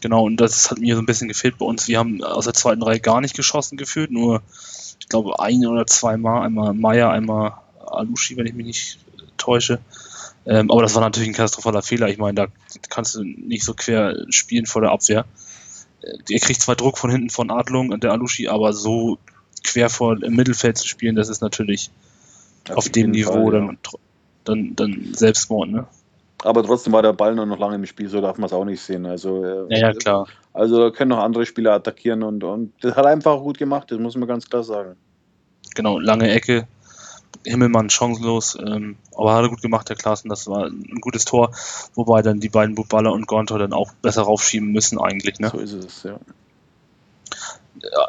Genau, 0.01 0.25
und 0.25 0.37
das 0.37 0.69
hat 0.69 0.79
mir 0.79 0.95
so 0.95 1.01
ein 1.01 1.07
bisschen 1.07 1.27
gefehlt 1.27 1.57
bei 1.57 1.65
uns. 1.65 1.87
Wir 1.87 1.97
haben 1.97 2.23
aus 2.23 2.45
der 2.45 2.53
zweiten 2.53 2.83
Reihe 2.83 2.99
gar 2.99 3.21
nicht 3.21 3.35
geschossen 3.35 3.77
gefühlt, 3.77 4.11
nur, 4.11 4.43
ich 4.99 5.09
glaube, 5.09 5.39
ein 5.39 5.65
oder 5.65 5.87
zweimal, 5.87 6.45
einmal 6.45 6.73
Meier, 6.73 7.09
einmal 7.09 7.53
Alushi, 7.85 8.37
wenn 8.37 8.45
ich 8.45 8.53
mich 8.53 8.65
nicht 8.65 8.99
täusche. 9.37 9.79
Ähm, 10.45 10.69
aber 10.69 10.81
das 10.81 10.93
war 10.95 11.01
natürlich 11.01 11.29
ein 11.29 11.33
katastrophaler 11.33 11.81
Fehler. 11.81 12.09
Ich 12.09 12.17
meine, 12.17 12.35
da 12.35 12.47
kannst 12.89 13.15
du 13.15 13.23
nicht 13.23 13.63
so 13.63 13.73
quer 13.73 14.15
spielen 14.29 14.65
vor 14.65 14.81
der 14.81 14.91
Abwehr. 14.91 15.25
Äh, 16.01 16.17
ihr 16.29 16.39
kriegt 16.39 16.61
zwar 16.61 16.75
Druck 16.75 16.97
von 16.97 17.09
hinten 17.09 17.29
von 17.29 17.51
Adlung 17.51 17.89
und 17.89 18.03
der 18.03 18.11
Alushi, 18.11 18.47
aber 18.47 18.73
so 18.73 19.17
quer 19.63 19.89
vor 19.89 20.21
im 20.21 20.35
Mittelfeld 20.35 20.77
zu 20.77 20.87
spielen, 20.87 21.15
das 21.15 21.29
ist 21.29 21.41
natürlich 21.41 21.91
auf, 22.69 22.77
auf 22.77 22.89
dem 22.89 23.11
Niveau 23.11 23.51
Fall, 23.51 23.53
ja. 23.53 23.59
dann, 23.59 23.77
dann, 24.43 24.75
dann 24.75 25.13
Selbstmord, 25.13 25.69
ne? 25.69 25.87
Aber 26.43 26.63
trotzdem 26.63 26.93
war 26.93 27.01
der 27.01 27.13
Ball 27.13 27.33
noch 27.33 27.57
lange 27.57 27.75
im 27.75 27.85
Spiel, 27.85 28.09
so 28.09 28.21
darf 28.21 28.37
man 28.37 28.45
es 28.45 28.53
auch 28.53 28.65
nicht 28.65 28.81
sehen. 28.81 29.05
Also, 29.07 29.43
äh, 29.43 29.79
ja, 29.79 29.91
klar. 29.93 30.27
Also 30.53 30.79
da 30.79 30.91
können 30.91 31.09
noch 31.09 31.19
andere 31.19 31.45
Spieler 31.45 31.73
attackieren 31.73 32.23
und, 32.23 32.43
und 32.43 32.73
das 32.81 32.95
hat 32.95 33.05
er 33.05 33.11
einfach 33.11 33.39
gut 33.39 33.57
gemacht, 33.57 33.91
das 33.91 33.99
muss 33.99 34.15
man 34.15 34.27
ganz 34.27 34.49
klar 34.49 34.63
sagen. 34.63 34.95
Genau, 35.75 35.99
lange 35.99 36.29
Ecke, 36.29 36.67
Himmelmann 37.43 37.89
chancenlos, 37.89 38.57
ähm, 38.59 38.97
aber 39.15 39.33
hat 39.33 39.43
er 39.43 39.49
gut 39.49 39.61
gemacht, 39.61 39.89
der 39.89 39.95
Klassen, 39.95 40.29
das 40.29 40.47
war 40.47 40.65
ein 40.65 40.99
gutes 41.01 41.25
Tor, 41.25 41.51
wobei 41.95 42.21
dann 42.21 42.39
die 42.39 42.49
beiden 42.49 42.75
Bubballer 42.75 43.11
und 43.13 43.27
Gontor 43.27 43.59
dann 43.59 43.73
auch 43.73 43.93
besser 44.01 44.23
raufschieben 44.23 44.71
müssen 44.71 44.99
eigentlich, 44.99 45.39
ne? 45.39 45.49
So 45.49 45.59
ist 45.59 45.73
es, 45.73 46.03
ja. 46.03 46.19
ja 47.81 48.07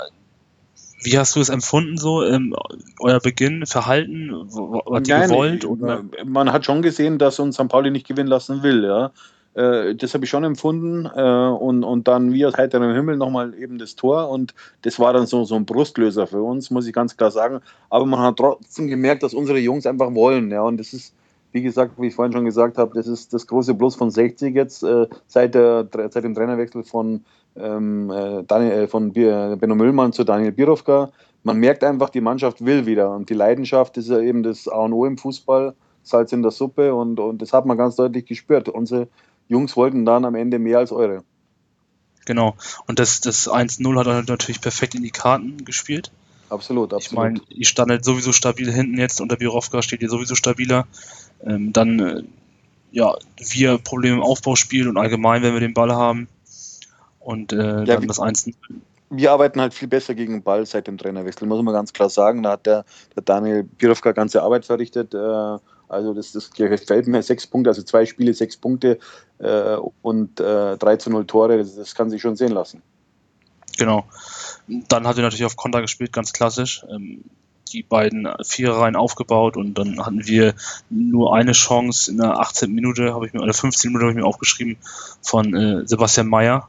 wie 1.00 1.19
hast 1.19 1.37
du 1.37 1.41
es 1.41 1.49
empfunden 1.49 1.97
so, 1.97 2.25
ähm, 2.25 2.55
euer 3.00 3.21
Beginn, 3.21 3.67
Verhalten, 3.67 4.31
was 4.33 5.09
ihr 5.09 5.19
gewollt? 5.21 5.65
Oder? 5.65 6.05
Man 6.25 6.53
hat 6.53 6.65
schon 6.65 6.83
gesehen, 6.83 7.19
dass 7.19 7.39
uns 7.39 7.56
St. 7.56 7.69
Pauli 7.69 7.91
nicht 7.91 8.06
gewinnen 8.06 8.29
lassen 8.29 8.62
will, 8.62 8.85
ja. 8.85 9.12
Äh, 9.59 9.97
das 9.97 10.15
habe 10.15 10.25
ich 10.25 10.31
schon 10.31 10.45
empfunden. 10.45 11.06
Äh, 11.06 11.21
und, 11.21 11.83
und 11.83 12.09
dann 12.09 12.33
wie 12.33 12.47
aus 12.47 12.56
heiterem 12.56 12.95
Himmel 12.95 13.17
nochmal 13.17 13.55
eben 13.55 13.79
das 13.79 13.97
Tor. 13.97 14.31
Und 14.31 14.55
das 14.83 14.99
war 14.99 15.12
dann 15.12 15.27
so, 15.27 15.45
so 15.45 15.56
ein 15.56 15.67
Brustlöser 15.67 16.27
für 16.27 16.43
uns, 16.43 16.71
muss 16.71 16.87
ich 16.87 16.93
ganz 16.93 17.17
klar 17.17 17.31
sagen. 17.31 17.61
Aber 17.91 18.06
man 18.06 18.21
hat 18.21 18.37
trotzdem 18.37 18.87
gemerkt, 18.87 19.23
dass 19.23 19.35
unsere 19.35 19.59
Jungs 19.59 19.87
einfach 19.87 20.15
wollen. 20.15 20.50
Ja. 20.50 20.62
Und 20.62 20.79
das 20.79 20.93
ist, 20.93 21.12
wie 21.53 21.62
gesagt, 21.62 21.95
wie 21.99 22.09
ich 22.09 22.15
vorhin 22.15 22.33
schon 22.33 22.45
gesagt 22.45 22.79
habe, 22.79 22.95
das 22.95 23.06
ist 23.06 23.33
das 23.33 23.47
große 23.47 23.75
Plus 23.75 23.97
von 23.97 24.11
60 24.11 24.55
jetzt, 24.55 24.83
äh, 24.83 25.06
seit, 25.27 25.55
der, 25.55 25.89
seit 26.11 26.25
dem 26.25 26.35
Trainerwechsel 26.35 26.85
von, 26.85 27.25
ähm, 27.56 28.11
äh, 28.11 28.43
Daniel, 28.45 28.73
äh, 28.73 28.89
von 28.89 29.12
Benno 29.12 29.75
Müllmann 29.75 30.12
zu 30.12 30.25
Daniel 30.25 30.53
Birovka. 30.53 31.11
Man 31.43 31.59
merkt 31.59 31.85
einfach, 31.85 32.11
die 32.11 32.21
Mannschaft 32.21 32.65
will 32.65 32.87
wieder. 32.87 33.11
Und 33.15 33.31
die 33.31 33.35
Leidenschaft 33.35 33.97
ist 33.97 34.09
ja 34.09 34.21
eben 34.21 34.43
das 34.43 34.69
A 34.69 34.85
und 34.85 34.93
O 34.93 35.05
im 35.06 35.17
Fußball. 35.17 35.75
Salz 36.02 36.33
in 36.33 36.43
der 36.43 36.50
Suppe 36.50 36.95
und, 36.95 37.21
und 37.21 37.43
das 37.43 37.52
hat 37.52 37.67
man 37.67 37.76
ganz 37.76 37.97
deutlich 37.97 38.25
gespürt. 38.25 38.69
Unsere 38.69 39.09
Jungs 39.47 39.76
wollten 39.76 40.07
dann 40.07 40.25
am 40.25 40.35
Ende 40.35 40.59
mehr 40.59 40.78
als 40.78 40.90
eure. 40.90 41.23
Genau. 42.25 42.57
Und 42.87 42.99
das, 42.99 43.21
das 43.21 43.49
1-0 43.49 43.99
hat 43.99 44.07
er 44.07 44.23
natürlich 44.23 44.61
perfekt 44.61 44.95
in 44.95 45.02
die 45.02 45.11
Karten 45.11 45.64
gespielt. 45.64 46.11
Absolut, 46.50 46.95
absolut. 46.95 47.05
Ich 47.05 47.12
meine, 47.12 47.40
ihr 47.50 47.67
standet 47.67 48.05
sowieso 48.05 48.33
stabil 48.33 48.73
hinten 48.73 48.99
jetzt, 48.99 49.21
unter 49.21 49.37
Birovka 49.37 49.83
steht 49.83 50.00
ihr 50.00 50.09
sowieso 50.09 50.35
stabiler. 50.35 50.87
Ähm, 51.45 51.73
dann, 51.73 51.99
äh, 52.00 52.23
ja, 52.90 53.14
wir 53.37 53.78
Probleme 53.78 54.16
im 54.16 54.23
Aufbauspiel 54.23 54.88
und 54.88 54.97
allgemein, 54.97 55.42
wenn 55.42 55.52
wir 55.52 55.61
den 55.61 55.75
Ball 55.75 55.92
haben. 55.92 56.28
Und 57.21 57.52
äh, 57.52 57.85
ja, 57.85 57.97
dann 57.97 58.07
das 58.07 58.21
1 58.21 58.50
wir 59.11 59.33
arbeiten 59.33 59.61
halt 59.61 59.75
viel 59.75 59.88
besser 59.88 60.14
gegen 60.14 60.35
den 60.35 60.42
Ball 60.42 60.66
seit 60.66 60.87
dem 60.87 60.99
Trainerwechsel, 60.99 61.49
muss 61.49 61.62
man 61.62 61.75
ganz 61.75 61.92
klar 61.92 62.11
sagen. 62.11 62.42
Da 62.42 62.52
hat 62.52 62.66
der, 62.66 62.85
der 63.16 63.23
Daniel 63.23 63.62
Birovka 63.62 64.12
ganze 64.12 64.42
Arbeit 64.42 64.66
verrichtet. 64.66 65.14
Äh, 65.14 65.59
also 65.88 66.12
das, 66.14 66.33
das 66.33 66.50
gefällt 66.50 67.07
mir. 67.07 67.23
Sechs 67.23 67.47
Punkte, 67.47 67.71
also 67.71 67.83
zwei 67.83 68.04
Spiele, 68.04 68.35
sechs 68.35 68.57
Punkte 68.57 68.99
äh, 69.38 69.76
und 70.02 70.40
äh, 70.40 70.76
3 70.76 70.97
zu 70.97 71.11
0 71.11 71.26
Tore, 71.26 71.59
das, 71.59 71.76
das, 71.76 71.95
kann 71.95 72.11
sich 72.11 72.21
schon 72.21 72.37
sehen 72.37 72.52
lassen. 72.52 72.83
Genau. 73.78 74.04
Dann 74.66 75.07
hat 75.07 75.16
er 75.16 75.23
natürlich 75.23 75.47
auf 75.47 75.57
Konter 75.57 75.80
gespielt, 75.80 76.12
ganz 76.12 76.33
klassisch. 76.33 76.85
Ähm, 76.90 77.25
die 77.70 77.82
beiden 77.82 78.28
Viererreihen 78.42 78.96
aufgebaut 78.96 79.56
und 79.56 79.75
dann 79.75 80.04
hatten 80.04 80.26
wir 80.26 80.54
nur 80.90 81.34
eine 81.34 81.52
Chance 81.52 82.10
in 82.10 82.18
der 82.18 82.38
18. 82.38 82.72
Minute, 82.72 83.14
habe 83.14 83.26
ich 83.26 83.32
mir, 83.32 83.42
oder 83.42 83.54
15 83.54 83.90
Minute 83.90 84.04
habe 84.06 84.12
ich 84.12 84.18
mir 84.18 84.26
aufgeschrieben, 84.26 84.76
von 85.22 85.54
äh, 85.54 85.87
Sebastian 85.87 86.28
Mayer. 86.28 86.68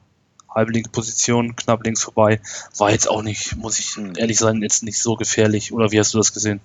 Halbe 0.54 0.72
linke 0.72 0.90
Position, 0.90 1.56
knapp 1.56 1.84
links 1.84 2.02
vorbei. 2.02 2.42
War 2.78 2.92
jetzt 2.92 3.08
auch 3.08 3.22
nicht, 3.22 3.56
muss 3.58 3.78
ich 3.78 3.96
hm. 3.96 4.14
ehrlich 4.18 4.40
sein, 4.40 4.64
jetzt 4.64 4.84
nicht 4.84 5.00
so 5.00 5.16
gefährlich. 5.16 5.72
Oder 5.74 5.92
wie 5.92 6.00
hast 6.00 6.14
du 6.16 6.18
das 6.18 6.34
gesehen? 6.34 6.60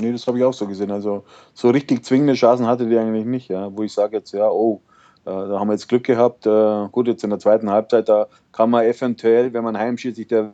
Nee, 0.00 0.10
das 0.10 0.26
habe 0.26 0.38
ich 0.38 0.44
auch 0.44 0.52
so 0.52 0.66
gesehen. 0.66 0.90
Also 0.90 1.24
so 1.54 1.70
richtig 1.70 2.04
zwingende 2.04 2.34
Chancen 2.34 2.66
hatte 2.66 2.88
die 2.88 2.98
eigentlich 2.98 3.26
nicht, 3.26 3.48
ja. 3.48 3.68
Wo 3.74 3.84
ich 3.84 3.92
sage 3.92 4.16
jetzt, 4.16 4.32
ja, 4.32 4.48
oh, 4.48 4.80
äh, 5.24 5.30
da 5.30 5.60
haben 5.60 5.68
wir 5.68 5.74
jetzt 5.74 5.88
Glück 5.88 6.04
gehabt. 6.04 6.46
Äh, 6.46 6.88
gut, 6.90 7.06
jetzt 7.06 7.22
in 7.22 7.30
der 7.30 7.38
zweiten 7.38 7.70
Halbzeit, 7.70 8.08
da 8.08 8.26
kann 8.50 8.70
man 8.70 8.84
eventuell, 8.84 9.52
wenn 9.52 9.62
man 9.62 9.78
heimschießt, 9.78 10.16
sich 10.16 10.26
der 10.26 10.52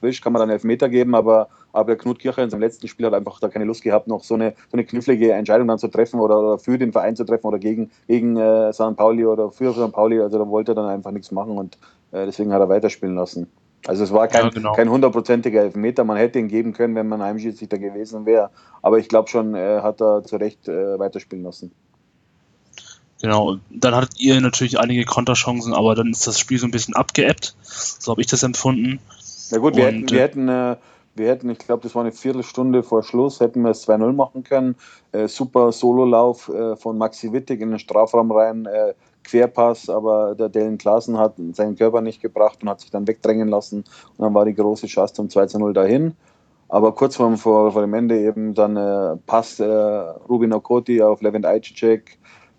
erwischt, 0.00 0.22
kann 0.22 0.32
man 0.32 0.40
dann 0.40 0.50
Elfmeter 0.50 0.88
geben, 0.88 1.14
aber, 1.14 1.48
aber 1.76 1.96
Knut 1.96 2.18
Kircher 2.18 2.42
in 2.42 2.50
seinem 2.50 2.60
letzten 2.60 2.88
Spiel 2.88 3.06
hat 3.06 3.14
einfach 3.14 3.38
da 3.38 3.48
keine 3.48 3.66
Lust 3.66 3.82
gehabt, 3.82 4.08
noch 4.08 4.24
so 4.24 4.34
eine, 4.34 4.54
so 4.70 4.76
eine 4.76 4.84
knifflige 4.84 5.32
Entscheidung 5.32 5.68
dann 5.68 5.78
zu 5.78 5.88
treffen 5.88 6.20
oder, 6.20 6.38
oder 6.38 6.58
für 6.58 6.78
den 6.78 6.92
Verein 6.92 7.16
zu 7.16 7.24
treffen 7.24 7.46
oder 7.46 7.58
gegen, 7.58 7.90
gegen 8.08 8.36
äh, 8.36 8.72
St. 8.72 8.96
Pauli 8.96 9.26
oder 9.26 9.50
für 9.50 9.72
St. 9.72 9.92
Pauli. 9.92 10.20
Also 10.20 10.38
da 10.38 10.48
wollte 10.48 10.72
er 10.72 10.76
dann 10.76 10.86
einfach 10.86 11.10
nichts 11.10 11.30
machen 11.30 11.58
und 11.58 11.76
äh, 12.12 12.24
deswegen 12.24 12.52
hat 12.52 12.60
er 12.60 12.68
weiterspielen 12.68 13.14
lassen. 13.14 13.46
Also 13.86 14.04
es 14.04 14.12
war 14.12 14.26
kein, 14.26 14.44
ja, 14.44 14.50
genau. 14.50 14.72
kein 14.72 14.90
hundertprozentiger 14.90 15.60
Elfmeter. 15.60 16.04
Man 16.04 16.16
hätte 16.16 16.38
ihn 16.38 16.48
geben 16.48 16.72
können, 16.72 16.94
wenn 16.94 17.08
man 17.08 17.22
Heimschiedsrichter 17.22 17.78
gewesen 17.78 18.26
wäre. 18.26 18.50
Aber 18.82 18.98
ich 18.98 19.08
glaube 19.08 19.28
schon, 19.28 19.54
er 19.54 19.82
hat 19.82 20.00
er 20.00 20.24
zu 20.24 20.36
Recht 20.36 20.66
äh, 20.68 20.98
weiterspielen 20.98 21.44
lassen. 21.44 21.72
Genau, 23.22 23.56
dann 23.70 23.94
hattet 23.94 24.18
ihr 24.20 24.40
natürlich 24.40 24.78
einige 24.78 25.04
Konterchancen, 25.04 25.72
aber 25.72 25.94
dann 25.94 26.10
ist 26.10 26.26
das 26.26 26.38
Spiel 26.38 26.58
so 26.58 26.66
ein 26.66 26.70
bisschen 26.70 26.94
abgeebbt. 26.94 27.54
So 27.62 28.12
habe 28.12 28.20
ich 28.20 28.26
das 28.26 28.42
empfunden. 28.42 28.98
Ja 29.50 29.58
gut, 29.58 29.76
wir 29.76 29.88
Und, 29.88 30.10
hätten, 30.10 30.10
wir 30.10 30.20
hätten, 30.20 30.48
äh, 30.48 30.76
wir 31.16 31.28
hätten, 31.28 31.50
ich 31.50 31.58
glaube, 31.58 31.82
das 31.82 31.94
war 31.94 32.02
eine 32.02 32.12
Viertelstunde 32.12 32.82
vor 32.82 33.02
Schluss, 33.02 33.40
hätten 33.40 33.62
wir 33.62 33.70
es 33.70 33.88
2-0 33.88 34.12
machen 34.12 34.44
können. 34.44 34.76
Äh, 35.12 35.28
super 35.28 35.72
Sololauf 35.72 36.48
äh, 36.48 36.76
von 36.76 36.98
Maxi 36.98 37.32
Wittig 37.32 37.60
in 37.60 37.70
den 37.70 37.78
Strafraum 37.78 38.30
rein, 38.30 38.66
äh, 38.66 38.94
Querpass, 39.24 39.88
aber 39.90 40.34
der 40.34 40.48
Dellen 40.48 40.78
Klaassen 40.78 41.18
hat 41.18 41.34
seinen 41.52 41.76
Körper 41.76 42.00
nicht 42.00 42.22
gebracht 42.22 42.62
und 42.62 42.68
hat 42.68 42.80
sich 42.80 42.90
dann 42.90 43.08
wegdrängen 43.08 43.48
lassen. 43.48 43.78
Und 44.16 44.24
dann 44.24 44.34
war 44.34 44.44
die 44.44 44.54
große 44.54 44.86
Chance 44.86 45.14
zum 45.14 45.28
2-0 45.28 45.72
dahin. 45.72 46.14
Aber 46.68 46.92
kurz 46.92 47.16
vor, 47.16 47.36
vor, 47.36 47.72
vor 47.72 47.80
dem 47.80 47.94
Ende 47.94 48.18
eben 48.18 48.54
dann 48.54 48.76
äh, 48.76 49.16
passt 49.26 49.60
äh, 49.60 49.64
Rubin 49.66 50.52
Okoti 50.52 51.00
auf 51.02 51.22
Levent 51.22 51.46
Ajicek, 51.46 52.18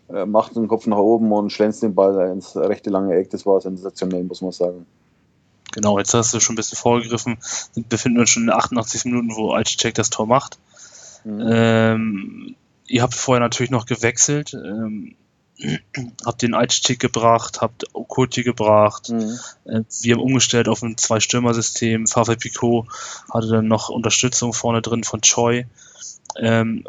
äh, 0.09 0.25
macht 0.25 0.55
den 0.55 0.67
Kopf 0.67 0.87
nach 0.87 0.97
oben 0.97 1.31
und 1.31 1.51
schlänzt 1.51 1.83
den 1.83 1.93
Ball 1.93 2.31
ins 2.31 2.55
rechte 2.55 2.89
lange 2.89 3.15
Eck. 3.15 3.29
Das 3.31 3.45
war 3.45 3.59
sensationell, 3.59 4.23
muss 4.23 4.41
man 4.41 4.51
sagen. 4.51 4.85
Genau, 5.77 5.99
jetzt 5.99 6.15
hast 6.15 6.33
du 6.33 6.39
schon 6.39 6.53
ein 6.53 6.55
bisschen 6.55 6.75
vorgegriffen. 6.75 7.37
Wir 7.75 7.83
befinden 7.83 8.19
uns 8.19 8.31
schon 8.31 8.43
in 8.45 8.49
88 8.49 9.05
Minuten, 9.05 9.35
wo 9.35 9.53
Ajicek 9.53 9.93
das 9.93 10.09
Tor 10.09 10.25
macht. 10.25 10.57
Mhm. 11.23 11.47
Ähm, 11.47 12.55
ihr 12.87 13.03
habt 13.03 13.13
vorher 13.13 13.41
natürlich 13.41 13.69
noch 13.69 13.85
gewechselt. 13.85 14.55
Ähm, 14.55 15.15
habt 16.25 16.41
den 16.41 16.55
Altstick 16.55 16.99
gebracht, 16.99 17.61
habt 17.61 17.93
Okoti 17.93 18.41
gebracht. 18.41 19.09
Mhm. 19.09 19.37
Äh, 19.65 19.81
wir 20.01 20.15
haben 20.15 20.23
umgestellt 20.23 20.67
auf 20.67 20.81
ein 20.81 20.97
Zwei-Stürmer-System. 20.97 22.07
Fafe 22.07 22.37
Picot 22.37 22.87
hatte 23.31 23.47
dann 23.47 23.67
noch 23.67 23.89
Unterstützung 23.89 24.53
vorne 24.53 24.81
drin 24.81 25.03
von 25.03 25.21
Choi. 25.21 25.67
Ähm, 26.39 26.85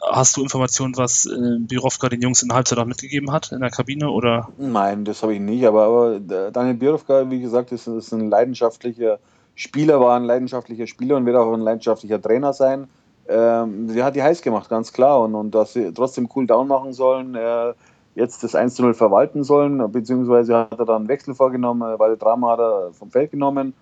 hast 0.00 0.36
du 0.36 0.42
Informationen, 0.42 0.96
was 0.96 1.26
äh, 1.26 1.58
Birovka 1.58 2.08
den 2.08 2.22
Jungs 2.22 2.42
in 2.42 2.48
der 2.48 2.56
Halbzeit 2.56 2.78
auch 2.78 2.84
mitgegeben 2.84 3.32
hat 3.32 3.52
in 3.52 3.60
der 3.60 3.70
Kabine? 3.70 4.10
Oder? 4.10 4.48
Nein, 4.58 5.04
das 5.04 5.22
habe 5.22 5.34
ich 5.34 5.40
nicht. 5.40 5.64
Aber, 5.66 5.84
aber 5.84 6.50
Daniel 6.50 6.74
Birovka, 6.74 7.30
wie 7.30 7.40
gesagt, 7.40 7.72
ist, 7.72 7.86
ist 7.86 8.12
ein 8.12 8.28
leidenschaftlicher 8.28 9.18
Spieler, 9.54 10.00
war 10.00 10.16
ein 10.16 10.24
leidenschaftlicher 10.24 10.86
Spieler 10.86 11.16
und 11.16 11.26
wird 11.26 11.36
auch 11.36 11.52
ein 11.52 11.60
leidenschaftlicher 11.60 12.20
Trainer 12.20 12.52
sein. 12.52 12.88
Ähm, 13.28 13.92
der 13.94 14.04
hat 14.04 14.16
die 14.16 14.22
heiß 14.22 14.42
gemacht, 14.42 14.70
ganz 14.70 14.92
klar. 14.92 15.20
Und, 15.20 15.34
und 15.34 15.54
dass 15.54 15.72
sie 15.74 15.92
trotzdem 15.92 16.28
cool 16.34 16.46
down 16.46 16.68
machen 16.68 16.92
sollen. 16.92 17.34
Äh, 17.34 17.74
jetzt 18.14 18.42
das 18.42 18.54
1-0 18.54 18.94
verwalten 18.94 19.44
sollen, 19.44 19.92
beziehungsweise 19.92 20.56
hat 20.56 20.78
er 20.78 20.84
dann 20.84 20.96
einen 20.96 21.08
Wechsel 21.08 21.34
vorgenommen, 21.34 21.98
weil 21.98 22.16
Drama 22.16 22.52
hat 22.52 22.58
er 22.58 22.92
vom 22.92 23.10
Feld 23.10 23.30
genommen 23.30 23.72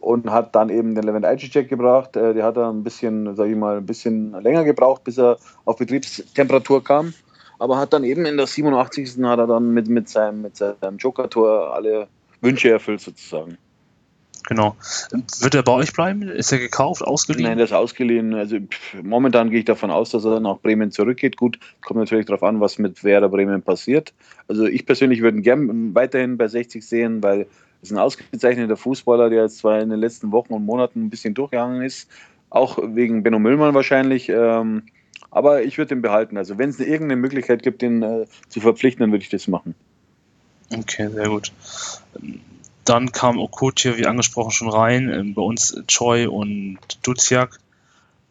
und 0.00 0.30
hat 0.30 0.54
dann 0.54 0.68
eben 0.68 0.94
den 0.94 1.04
Levent 1.04 1.24
Ajicek 1.24 1.68
gebracht. 1.68 2.16
Äh, 2.16 2.34
der 2.34 2.44
hat 2.44 2.56
dann 2.56 2.78
ein 2.78 2.82
bisschen, 2.82 3.34
sag 3.34 3.48
ich 3.48 3.56
mal, 3.56 3.78
ein 3.78 3.86
bisschen 3.86 4.32
länger 4.40 4.64
gebraucht, 4.64 5.04
bis 5.04 5.18
er 5.18 5.38
auf 5.64 5.76
Betriebstemperatur 5.76 6.82
kam. 6.82 7.14
Aber 7.58 7.78
hat 7.78 7.92
dann 7.92 8.04
eben 8.04 8.26
in 8.26 8.36
der 8.36 8.46
87. 8.46 9.24
hat 9.24 9.38
er 9.38 9.46
dann 9.46 9.72
mit, 9.72 9.88
mit 9.88 10.08
seinem, 10.08 10.42
mit 10.42 10.56
seinem 10.56 10.98
Joker-Tor 10.98 11.74
alle 11.74 12.08
Wünsche 12.40 12.70
erfüllt 12.70 13.00
sozusagen. 13.00 13.56
Genau. 14.46 14.76
Wird 15.40 15.56
er 15.56 15.62
bei 15.64 15.72
euch 15.72 15.92
bleiben? 15.92 16.22
Ist 16.22 16.52
er 16.52 16.58
gekauft, 16.58 17.02
ausgeliehen? 17.02 17.48
Nein, 17.48 17.58
der 17.58 17.64
ist 17.64 17.72
ausgeliehen. 17.72 18.32
Also 18.34 18.58
pff, 18.60 19.02
momentan 19.02 19.50
gehe 19.50 19.58
ich 19.58 19.64
davon 19.64 19.90
aus, 19.90 20.10
dass 20.10 20.24
er 20.24 20.38
nach 20.38 20.58
Bremen 20.58 20.92
zurückgeht. 20.92 21.36
Gut, 21.36 21.58
kommt 21.84 21.98
natürlich 21.98 22.26
darauf 22.26 22.44
an, 22.44 22.60
was 22.60 22.78
mit 22.78 23.02
Werder 23.02 23.28
Bremen 23.28 23.62
passiert. 23.62 24.14
Also 24.46 24.66
ich 24.66 24.86
persönlich 24.86 25.20
würde 25.20 25.38
ihn 25.38 25.42
gern 25.42 25.94
weiterhin 25.96 26.36
bei 26.36 26.46
60 26.46 26.86
sehen, 26.86 27.22
weil 27.24 27.48
es 27.82 27.90
ein 27.90 27.98
ausgezeichneter 27.98 28.76
Fußballer, 28.76 29.30
der 29.30 29.42
jetzt 29.42 29.58
zwar 29.58 29.80
in 29.80 29.90
den 29.90 30.00
letzten 30.00 30.32
Wochen 30.32 30.52
und 30.52 30.64
Monaten 30.64 31.04
ein 31.04 31.10
bisschen 31.10 31.34
durchgegangen 31.34 31.82
ist, 31.82 32.08
auch 32.50 32.78
wegen 32.82 33.22
Benno 33.22 33.38
Müllmann 33.38 33.74
wahrscheinlich. 33.74 34.28
Ähm, 34.28 34.84
aber 35.30 35.62
ich 35.62 35.78
würde 35.78 35.94
ihn 35.94 36.02
behalten. 36.02 36.36
Also 36.36 36.58
wenn 36.58 36.70
es 36.70 36.80
irgendeine 36.80 37.16
Möglichkeit 37.16 37.62
gibt, 37.62 37.82
ihn 37.82 38.02
äh, 38.02 38.26
zu 38.48 38.60
verpflichten, 38.60 39.00
dann 39.00 39.12
würde 39.12 39.22
ich 39.22 39.28
das 39.28 39.48
machen. 39.48 39.74
Okay, 40.74 41.08
sehr 41.08 41.28
gut. 41.28 41.52
Dann 42.84 43.12
kam 43.12 43.38
Okotie, 43.38 43.98
wie 43.98 44.06
angesprochen, 44.06 44.50
schon 44.50 44.68
rein. 44.68 45.10
Ähm, 45.10 45.34
bei 45.34 45.42
uns 45.42 45.82
Choi 45.86 46.26
und 46.26 46.78
Duziak. 47.02 47.58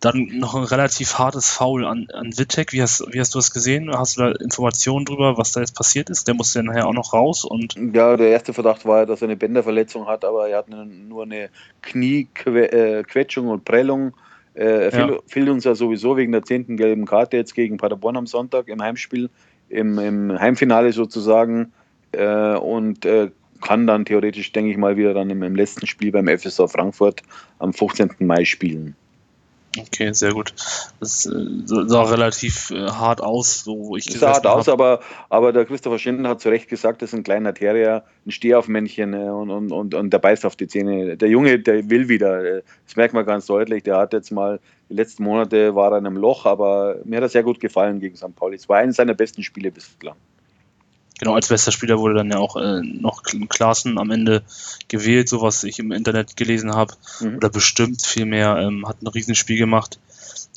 Dann 0.06 0.28
noch 0.38 0.54
ein 0.54 0.64
relativ 0.64 1.18
hartes 1.18 1.50
Foul 1.50 1.84
an, 1.84 2.08
an 2.14 2.38
Wittek. 2.38 2.74
Wie 2.74 2.82
hast, 2.84 3.12
wie 3.12 3.20
hast 3.20 3.34
du 3.34 3.40
das 3.40 3.50
gesehen? 3.50 3.90
Hast 3.92 4.18
du 4.18 4.22
da 4.22 4.32
Informationen 4.34 5.04
drüber, 5.04 5.36
was 5.40 5.52
da 5.52 5.62
jetzt 5.62 5.76
passiert 5.76 6.12
ist? 6.12 6.28
Der 6.28 6.36
musste 6.36 6.60
ja 6.60 6.64
nachher 6.64 6.86
auch 6.86 6.94
noch 6.94 7.14
raus. 7.14 7.44
Und 7.44 7.74
ja, 7.76 8.16
der 8.16 8.30
erste 8.30 8.54
Verdacht 8.54 8.86
war, 8.86 9.08
dass 9.08 9.24
er 9.24 9.30
eine 9.30 9.36
Bänderverletzung 9.36 10.06
hat, 10.06 10.24
aber 10.24 10.48
er 10.48 10.60
hat 10.60 10.70
nur 10.70 11.24
eine 11.24 11.50
Kniequetschung 11.82 13.48
und 13.48 13.66
Prellung. 13.66 14.14
Äh, 14.54 14.90
er 14.90 14.94
ja. 14.94 15.18
fehlt 15.26 15.50
uns 15.50 15.64
ja 15.64 15.74
sowieso 15.74 16.16
wegen 16.18 16.32
der 16.32 16.44
zehnten 16.44 16.78
gelben 16.78 17.06
Karte 17.06 17.38
jetzt 17.38 17.56
gegen 17.56 17.78
Paderborn 17.78 18.16
am 18.16 18.28
Sonntag 18.28 18.68
im 18.68 18.84
Heimspiel, 18.84 19.32
im, 19.70 19.98
im 19.98 20.40
Heimfinale 20.40 20.94
sozusagen. 20.94 21.74
Äh, 22.12 22.58
und 22.58 23.06
äh, 23.06 23.32
kann 23.62 23.88
dann 23.88 24.06
theoretisch, 24.06 24.52
denke 24.52 24.70
ich 24.70 24.78
mal, 24.78 24.98
wieder 24.98 25.16
dann 25.16 25.32
im, 25.32 25.42
im 25.42 25.56
letzten 25.56 25.88
Spiel 25.88 26.12
beim 26.12 26.28
FSV 26.28 26.68
Frankfurt 26.68 27.24
am 27.58 27.74
15. 27.74 28.12
Mai 28.20 28.46
spielen. 28.46 28.96
Okay, 29.78 30.14
sehr 30.14 30.32
gut. 30.34 30.54
Das 31.00 31.26
äh, 31.26 31.32
sah 31.66 32.04
relativ 32.04 32.72
äh, 32.72 32.88
hart 32.88 33.22
aus, 33.22 33.64
so 33.64 33.78
wo 33.80 33.98
ich 33.98 34.06
das 34.06 34.20
sah 34.20 34.34
hart 34.34 34.48
aus, 34.48 34.70
aber, 34.70 35.02
aber 35.30 35.52
der 35.52 35.66
Christopher 35.66 36.00
Schinden 36.00 36.28
hat 36.28 36.42
zu 36.42 36.50
Recht 36.50 36.70
gesagt, 36.70 37.02
das 37.02 37.10
ist 37.10 37.16
ein 37.16 37.24
kleiner 37.24 37.54
Terrier, 37.54 38.04
ein 38.26 38.32
Stehaufmännchen 38.32 39.14
äh, 39.14 39.30
und, 39.30 39.50
und, 39.50 39.72
und, 39.72 39.94
und 39.94 40.10
der 40.12 40.20
beißt 40.20 40.46
auf 40.46 40.56
die 40.56 40.68
Zähne. 40.68 41.18
Der 41.18 41.30
Junge, 41.30 41.60
der 41.60 41.90
will 41.90 42.08
wieder. 42.08 42.62
Das 42.86 42.96
merkt 42.96 43.14
man 43.14 43.26
ganz 43.26 43.46
deutlich. 43.46 43.84
Der 43.84 43.98
hat 43.98 44.14
jetzt 44.14 44.32
mal, 44.32 44.60
die 44.90 44.96
letzten 44.96 45.24
Monate 45.24 45.76
war 45.76 45.92
er 45.92 45.98
in 45.98 46.06
einem 46.06 46.18
Loch, 46.18 46.46
aber 46.46 46.98
mir 47.04 47.18
hat 47.18 47.24
er 47.24 47.30
sehr 47.30 47.44
gut 47.44 47.60
gefallen 47.60 48.00
gegen 48.00 48.16
St. 48.16 48.36
Pauli. 48.36 48.56
Es 48.56 48.70
war 48.70 48.78
eines 48.78 48.96
seiner 48.96 49.14
besten 49.14 49.44
Spiele 49.44 49.72
bislang. 49.72 50.16
Genau, 51.18 51.34
als 51.34 51.48
bester 51.48 51.72
Spieler 51.72 51.98
wurde 51.98 52.16
dann 52.16 52.30
ja 52.30 52.38
auch 52.40 52.58
äh, 52.58 52.82
noch 52.82 53.24
Klaassen 53.24 53.98
am 53.98 54.12
Ende 54.12 54.44
gewählt, 54.90 55.30
so 55.30 55.42
was 55.42 55.64
ich 55.64 55.80
im 55.80 55.92
Internet 55.92 56.36
gelesen 56.36 56.74
habe. 56.76 56.94
Mhm. 57.22 57.38
Oder 57.38 57.50
bestimmt 57.50 58.06
vielmehr, 58.06 58.58
ähm, 58.58 58.86
hat 58.88 59.02
ein 59.02 59.08
Riesenspiel 59.08 59.58
gemacht. 59.58 60.00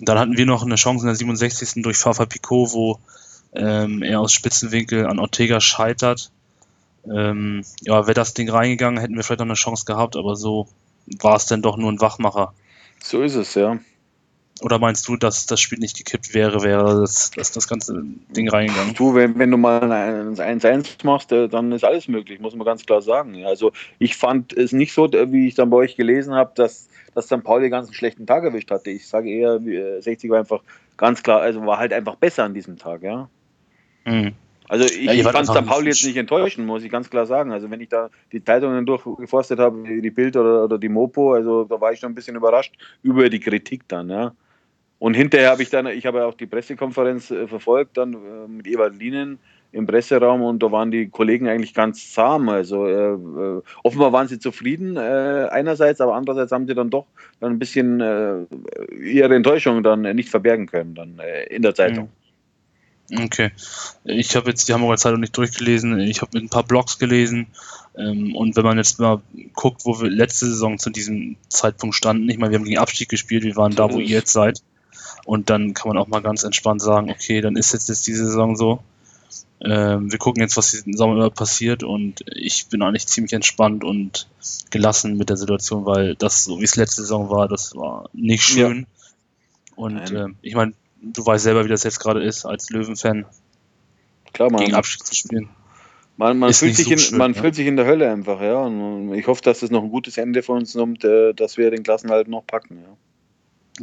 Und 0.00 0.08
dann 0.08 0.18
hatten 0.18 0.36
wir 0.36 0.46
noch 0.46 0.64
eine 0.64 0.74
Chance 0.74 1.04
in 1.04 1.06
der 1.06 1.14
67. 1.14 1.82
durch 1.82 1.98
Fafa 1.98 2.26
Picot, 2.26 2.72
wo 2.72 2.98
ähm, 3.52 4.02
er 4.02 4.20
aus 4.20 4.32
Spitzenwinkel 4.32 5.06
an 5.06 5.20
Ortega 5.20 5.60
scheitert. 5.60 6.30
Ähm, 7.08 7.64
ja, 7.82 8.06
wäre 8.06 8.14
das 8.14 8.34
Ding 8.34 8.50
reingegangen, 8.50 9.00
hätten 9.00 9.14
wir 9.14 9.22
vielleicht 9.22 9.38
noch 9.38 9.46
eine 9.46 9.54
Chance 9.54 9.84
gehabt, 9.84 10.16
aber 10.16 10.34
so 10.34 10.68
war 11.20 11.36
es 11.36 11.46
dann 11.46 11.62
doch 11.62 11.76
nur 11.76 11.90
ein 11.90 12.00
Wachmacher. 12.00 12.52
So 13.00 13.22
ist 13.22 13.36
es, 13.36 13.54
ja. 13.54 13.78
Oder 14.62 14.78
meinst 14.78 15.06
du, 15.08 15.16
dass 15.16 15.46
das 15.46 15.60
Spiel 15.60 15.78
nicht 15.78 15.96
gekippt 15.96 16.34
wäre, 16.34 16.62
wäre 16.62 17.00
das, 17.00 17.30
das, 17.30 17.52
das 17.52 17.68
ganze 17.68 18.02
Ding 18.36 18.48
reingegangen? 18.48 18.94
Du, 18.94 19.14
wenn, 19.14 19.38
wenn 19.38 19.50
du 19.50 19.56
mal 19.56 19.92
ein 19.92 20.34
1-1 20.34 21.04
machst, 21.04 21.32
äh, 21.32 21.48
dann 21.48 21.72
ist 21.72 21.84
alles 21.84 22.08
möglich, 22.08 22.40
muss 22.40 22.54
man 22.54 22.64
ganz 22.64 22.84
klar 22.84 23.02
sagen. 23.02 23.44
Also 23.44 23.72
ich 23.98 24.16
fand 24.16 24.52
es 24.52 24.72
nicht 24.72 24.92
so, 24.92 25.08
wie 25.12 25.48
ich 25.48 25.54
dann 25.54 25.70
bei 25.70 25.76
euch 25.76 25.96
gelesen 25.96 26.34
habe, 26.34 26.52
dass, 26.54 26.88
dass 27.14 27.26
St. 27.26 27.44
Pauli 27.44 27.70
ganz 27.70 27.88
einen 27.88 27.94
schlechten 27.94 28.26
Tag 28.26 28.44
erwischt 28.44 28.70
hatte. 28.70 28.90
Ich 28.90 29.06
sage 29.06 29.30
eher, 29.30 29.60
60 30.00 30.24
äh, 30.24 30.30
war 30.30 30.38
einfach 30.40 30.60
ganz 30.96 31.22
klar, 31.22 31.40
also 31.40 31.64
war 31.64 31.78
halt 31.78 31.92
einfach 31.92 32.16
besser 32.16 32.44
an 32.44 32.54
diesem 32.54 32.78
Tag, 32.78 33.02
ja. 33.02 33.28
Mhm. 34.04 34.34
Also 34.68 34.84
ich, 34.84 35.04
ja, 35.04 35.12
ich 35.12 35.22
fand 35.22 35.46
St. 35.46 35.64
Pauli 35.66 35.88
jetzt 35.88 36.04
nicht 36.04 36.16
enttäuschen, 36.16 36.66
muss 36.66 36.82
ich 36.82 36.90
ganz 36.90 37.08
klar 37.08 37.24
sagen. 37.24 37.52
Also 37.52 37.70
wenn 37.70 37.80
ich 37.80 37.88
da 37.88 38.10
die 38.32 38.44
Zeitungen 38.44 38.84
durchgeforstet 38.84 39.58
habe, 39.58 39.82
die 39.82 40.10
Bild 40.10 40.36
oder, 40.36 40.64
oder 40.64 40.78
die 40.78 40.90
Mopo, 40.90 41.32
also 41.32 41.64
da 41.64 41.80
war 41.80 41.92
ich 41.92 42.00
schon 42.00 42.12
ein 42.12 42.14
bisschen 42.14 42.36
überrascht 42.36 42.74
über 43.02 43.30
die 43.30 43.40
Kritik 43.40 43.88
dann, 43.88 44.10
ja. 44.10 44.34
Und 44.98 45.14
hinterher 45.14 45.50
habe 45.50 45.62
ich 45.62 45.70
dann, 45.70 45.86
ich 45.86 46.06
habe 46.06 46.26
auch 46.26 46.34
die 46.34 46.46
Pressekonferenz 46.46 47.30
äh, 47.30 47.46
verfolgt, 47.46 47.96
dann 47.96 48.14
äh, 48.14 48.48
mit 48.48 48.66
Ewald 48.66 48.98
Lienen 48.98 49.38
im 49.70 49.86
Presseraum 49.86 50.42
und 50.42 50.62
da 50.62 50.72
waren 50.72 50.90
die 50.90 51.08
Kollegen 51.08 51.46
eigentlich 51.46 51.74
ganz 51.74 52.12
zahm. 52.12 52.48
Also 52.48 52.86
äh, 52.86 53.12
äh, 53.12 53.62
offenbar 53.84 54.12
waren 54.12 54.26
sie 54.26 54.38
zufrieden 54.38 54.96
äh, 54.96 55.48
einerseits, 55.50 56.00
aber 56.00 56.14
andererseits 56.14 56.52
haben 56.52 56.66
sie 56.66 56.74
dann 56.74 56.90
doch 56.90 57.06
dann 57.38 57.52
ein 57.52 57.58
bisschen 57.58 58.00
äh, 58.00 58.46
ihre 58.98 59.34
Enttäuschung 59.34 59.82
dann 59.82 60.02
nicht 60.02 60.30
verbergen 60.30 60.66
können 60.66 60.94
dann 60.94 61.20
in 61.50 61.62
der 61.62 61.74
Zeitung. 61.74 62.06
Mhm. 62.06 62.10
Okay. 63.16 63.52
Ich 64.04 64.36
habe 64.36 64.50
jetzt 64.50 64.68
die 64.68 64.74
Hamburger 64.74 64.98
Zeitung 64.98 65.20
nicht 65.20 65.36
durchgelesen. 65.36 65.98
Ich 66.00 66.20
habe 66.20 66.36
ein 66.38 66.50
paar 66.50 66.64
Blogs 66.64 66.98
gelesen. 66.98 67.46
Ähm, 67.96 68.36
und 68.36 68.54
wenn 68.56 68.64
man 68.64 68.76
jetzt 68.76 69.00
mal 69.00 69.22
guckt, 69.54 69.86
wo 69.86 70.00
wir 70.00 70.10
letzte 70.10 70.46
Saison 70.46 70.78
zu 70.78 70.90
diesem 70.90 71.36
Zeitpunkt 71.48 71.94
standen, 71.94 72.28
ich 72.28 72.36
meine, 72.36 72.52
wir 72.52 72.58
haben 72.58 72.66
gegen 72.66 72.78
Abstieg 72.78 73.08
gespielt, 73.08 73.44
wir 73.44 73.56
waren 73.56 73.74
da, 73.74 73.90
wo 73.90 73.98
ihr 73.98 74.08
jetzt 74.08 74.32
seid. 74.32 74.62
Und 75.28 75.50
dann 75.50 75.74
kann 75.74 75.88
man 75.88 75.98
auch 75.98 76.06
mal 76.06 76.22
ganz 76.22 76.42
entspannt 76.42 76.80
sagen, 76.80 77.10
okay, 77.10 77.42
dann 77.42 77.54
ist 77.54 77.74
jetzt, 77.74 77.90
jetzt 77.90 78.06
diese 78.06 78.24
Saison 78.24 78.56
so. 78.56 78.82
Ähm, 79.60 80.10
wir 80.10 80.18
gucken 80.18 80.40
jetzt, 80.40 80.56
was 80.56 80.70
diesen 80.70 80.96
Sommer 80.96 81.16
immer 81.16 81.28
passiert 81.28 81.82
und 81.82 82.24
ich 82.34 82.68
bin 82.68 82.80
eigentlich 82.80 83.08
ziemlich 83.08 83.34
entspannt 83.34 83.84
und 83.84 84.26
gelassen 84.70 85.18
mit 85.18 85.28
der 85.28 85.36
Situation, 85.36 85.84
weil 85.84 86.14
das, 86.14 86.44
so 86.44 86.60
wie 86.60 86.64
es 86.64 86.76
letzte 86.76 87.02
Saison 87.02 87.28
war, 87.28 87.46
das 87.46 87.76
war 87.76 88.08
nicht 88.14 88.42
schön. 88.42 88.86
Ja. 88.86 89.74
Und 89.76 89.98
äh, 89.98 90.28
ich 90.40 90.54
meine, 90.54 90.72
du 91.02 91.26
weißt 91.26 91.44
selber, 91.44 91.62
wie 91.62 91.68
das 91.68 91.84
jetzt 91.84 92.00
gerade 92.00 92.24
ist, 92.24 92.46
als 92.46 92.70
Löwenfan 92.70 93.26
Klar, 94.32 94.48
gegen 94.48 94.72
Abstieg 94.72 95.04
zu 95.04 95.14
spielen. 95.14 95.50
Man, 96.16 96.38
man, 96.38 96.54
fühlt, 96.54 96.74
sich 96.74 96.86
so 96.86 96.92
in, 96.92 96.98
schön, 96.98 97.18
man 97.18 97.34
ja. 97.34 97.42
fühlt 97.42 97.54
sich 97.54 97.66
in 97.66 97.76
der 97.76 97.84
Hölle 97.84 98.10
einfach, 98.10 98.40
ja. 98.40 98.62
Und 98.62 99.12
ich 99.12 99.26
hoffe, 99.26 99.42
dass 99.42 99.60
es 99.60 99.70
noch 99.70 99.82
ein 99.82 99.90
gutes 99.90 100.16
Ende 100.16 100.42
für 100.42 100.52
uns 100.52 100.74
nimmt, 100.74 101.04
äh, 101.04 101.34
dass 101.34 101.58
wir 101.58 101.70
den 101.70 101.82
Klassenhalt 101.82 102.28
noch 102.28 102.46
packen, 102.46 102.78
ja. 102.78 102.96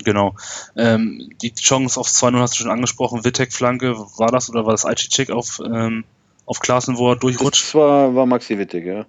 Genau. 0.03 0.35
Ähm, 0.75 1.29
die 1.41 1.53
Chance 1.53 1.99
auf 1.99 2.07
2-0 2.07 2.39
hast 2.39 2.53
du 2.55 2.63
schon 2.63 2.71
angesprochen. 2.71 3.23
Wittek-Flanke, 3.23 3.95
war 4.17 4.31
das 4.31 4.49
oder 4.49 4.65
war 4.65 4.73
das 4.73 4.85
Aichi-Check 4.85 5.29
auf, 5.31 5.61
ähm, 5.65 6.03
auf 6.45 6.59
Klaassen, 6.59 6.97
wo 6.97 7.11
er 7.11 7.15
durchrutscht? 7.15 7.67
Das 7.67 7.75
war, 7.75 8.15
war 8.15 8.25
Maxi 8.25 8.57
Wittek, 8.57 8.85
ja. 8.85 9.05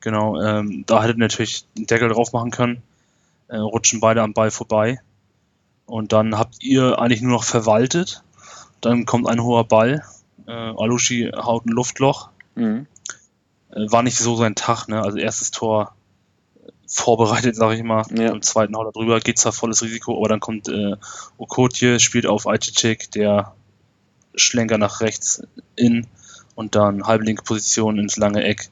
Genau, 0.00 0.40
ähm, 0.40 0.84
da 0.86 1.02
hätte 1.02 1.18
natürlich 1.18 1.66
einen 1.76 1.86
Deckel 1.86 2.08
drauf 2.10 2.32
machen 2.32 2.50
können. 2.50 2.82
Äh, 3.48 3.56
rutschen 3.56 4.00
beide 4.00 4.22
am 4.22 4.34
Ball 4.34 4.50
vorbei. 4.50 5.00
Und 5.86 6.12
dann 6.12 6.38
habt 6.38 6.62
ihr 6.62 6.98
eigentlich 6.98 7.22
nur 7.22 7.32
noch 7.32 7.44
verwaltet. 7.44 8.22
Dann 8.80 9.06
kommt 9.06 9.28
ein 9.28 9.42
hoher 9.42 9.64
Ball. 9.64 10.02
Äh, 10.46 10.52
Alushi 10.52 11.30
haut 11.34 11.66
ein 11.66 11.70
Luftloch. 11.70 12.30
Mhm. 12.54 12.86
Äh, 13.70 13.90
war 13.90 14.02
nicht 14.02 14.18
so 14.18 14.36
sein 14.36 14.54
Tag, 14.54 14.88
ne? 14.88 15.02
Also 15.02 15.18
erstes 15.18 15.50
Tor 15.50 15.94
vorbereitet, 16.94 17.56
sage 17.56 17.74
ich 17.74 17.82
mal. 17.82 18.04
Ja. 18.16 18.30
Im 18.32 18.40
zweiten 18.40 18.76
haut 18.76 18.86
er 18.86 18.92
drüber, 18.92 19.18
geht 19.18 19.38
zwar 19.38 19.52
volles 19.52 19.82
Risiko, 19.82 20.16
aber 20.16 20.28
dann 20.28 20.40
kommt 20.40 20.68
äh, 20.68 20.94
Okotje, 21.38 21.98
spielt 21.98 22.26
auf 22.26 22.46
Aichicek, 22.46 23.10
der 23.10 23.52
Schlenker 24.36 24.78
nach 24.78 25.00
rechts 25.00 25.42
in 25.74 26.06
und 26.54 26.76
dann 26.76 27.06
halblinke 27.06 27.42
Position 27.42 27.98
ins 27.98 28.16
lange 28.16 28.44
Eck. 28.44 28.70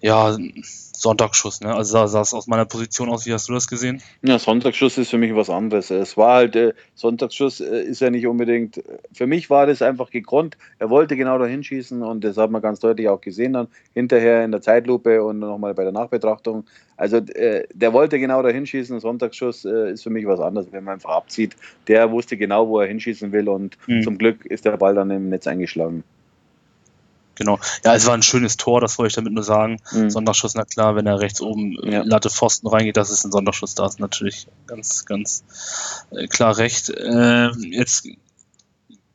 Ja, 0.00 0.36
Sonntagsschuss, 0.96 1.60
ne? 1.60 1.74
Also 1.74 1.92
sah, 1.92 2.06
sah 2.06 2.20
es 2.20 2.32
aus 2.32 2.46
meiner 2.46 2.64
Position 2.64 3.08
aus, 3.08 3.26
wie 3.26 3.32
hast 3.32 3.48
du 3.48 3.52
das 3.52 3.66
gesehen? 3.66 4.00
Ja, 4.22 4.38
Sonntagsschuss 4.38 4.96
ist 4.96 5.10
für 5.10 5.18
mich 5.18 5.34
was 5.34 5.50
anderes. 5.50 5.90
Es 5.90 6.16
war 6.16 6.34
halt, 6.34 6.54
äh, 6.54 6.72
Sonntagsschuss 6.94 7.60
äh, 7.60 7.82
ist 7.82 8.00
ja 8.00 8.10
nicht 8.10 8.26
unbedingt, 8.26 8.82
für 9.12 9.26
mich 9.26 9.50
war 9.50 9.66
das 9.66 9.82
einfach 9.82 10.10
gekonnt. 10.10 10.56
Er 10.78 10.90
wollte 10.90 11.16
genau 11.16 11.38
da 11.38 11.46
hinschießen 11.46 12.02
und 12.02 12.22
das 12.22 12.36
hat 12.36 12.50
man 12.50 12.62
ganz 12.62 12.78
deutlich 12.78 13.08
auch 13.08 13.20
gesehen 13.20 13.54
dann 13.54 13.68
hinterher 13.92 14.44
in 14.44 14.52
der 14.52 14.62
Zeitlupe 14.62 15.22
und 15.24 15.40
nochmal 15.40 15.74
bei 15.74 15.82
der 15.82 15.92
Nachbetrachtung. 15.92 16.64
Also 16.96 17.16
äh, 17.16 17.66
der 17.74 17.92
wollte 17.92 18.20
genau 18.20 18.42
da 18.42 18.50
hinschießen. 18.50 19.00
Sonntagsschuss 19.00 19.64
äh, 19.64 19.92
ist 19.92 20.04
für 20.04 20.10
mich 20.10 20.26
was 20.26 20.38
anderes, 20.38 20.68
wenn 20.70 20.84
man 20.84 20.94
einfach 20.94 21.10
abzieht. 21.10 21.56
Der 21.88 22.12
wusste 22.12 22.36
genau, 22.36 22.68
wo 22.68 22.78
er 22.78 22.86
hinschießen 22.86 23.32
will 23.32 23.48
und 23.48 23.76
mhm. 23.88 24.02
zum 24.02 24.16
Glück 24.16 24.46
ist 24.46 24.64
der 24.64 24.76
Ball 24.76 24.94
dann 24.94 25.10
im 25.10 25.28
Netz 25.28 25.48
eingeschlagen. 25.48 26.04
Genau. 27.36 27.58
Ja, 27.84 27.94
es 27.94 28.06
war 28.06 28.14
ein 28.14 28.22
schönes 28.22 28.56
Tor, 28.56 28.80
das 28.80 28.98
wollte 28.98 29.08
ich 29.08 29.14
damit 29.14 29.32
nur 29.32 29.42
sagen. 29.42 29.78
Mhm. 29.92 30.10
Sonderschuss, 30.10 30.54
na 30.54 30.64
klar, 30.64 30.96
wenn 30.96 31.06
er 31.06 31.20
rechts 31.20 31.40
oben 31.40 31.76
ja. 31.82 32.02
Latte 32.02 32.30
Pfosten 32.30 32.66
reingeht, 32.68 32.96
das 32.96 33.10
ist 33.10 33.24
ein 33.24 33.32
Sonderschuss, 33.32 33.74
da 33.74 33.86
ist 33.86 34.00
natürlich 34.00 34.46
ganz, 34.66 35.04
ganz 35.04 35.44
äh, 36.10 36.26
klar 36.26 36.56
recht. 36.58 36.90
Äh, 36.90 37.50
jetzt 37.70 38.08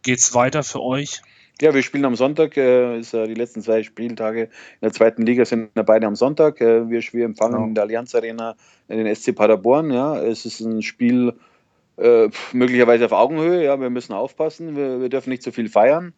geht's 0.02 0.34
weiter 0.34 0.64
für 0.64 0.82
euch. 0.82 1.22
Ja, 1.62 1.74
wir 1.74 1.84
spielen 1.84 2.06
am 2.06 2.16
Sonntag, 2.16 2.56
äh, 2.56 3.00
ist, 3.00 3.14
äh, 3.14 3.28
die 3.28 3.34
letzten 3.34 3.62
zwei 3.62 3.84
Spieltage 3.84 4.44
in 4.44 4.50
der 4.82 4.94
zweiten 4.94 5.26
Liga 5.26 5.44
sind 5.44 5.72
beide 5.74 6.08
am 6.08 6.16
Sonntag. 6.16 6.62
Äh, 6.62 6.90
wir, 6.90 7.02
wir 7.02 7.26
empfangen 7.26 7.54
genau. 7.54 7.68
in 7.68 7.76
der 7.76 7.84
Allianz 7.84 8.16
Arena 8.16 8.56
den 8.88 9.14
SC 9.14 9.36
Paderborn. 9.36 9.92
Ja. 9.92 10.22
Es 10.22 10.46
ist 10.46 10.62
ein 10.62 10.82
Spiel 10.82 11.34
äh, 11.98 12.30
möglicherweise 12.54 13.06
auf 13.06 13.12
Augenhöhe, 13.12 13.64
ja, 13.64 13.80
wir 13.80 13.90
müssen 13.90 14.14
aufpassen, 14.14 14.78
wir, 14.78 15.02
wir 15.02 15.10
dürfen 15.10 15.30
nicht 15.32 15.44
zu 15.44 15.50
so 15.50 15.56
viel 15.56 15.68
feiern. 15.68 16.14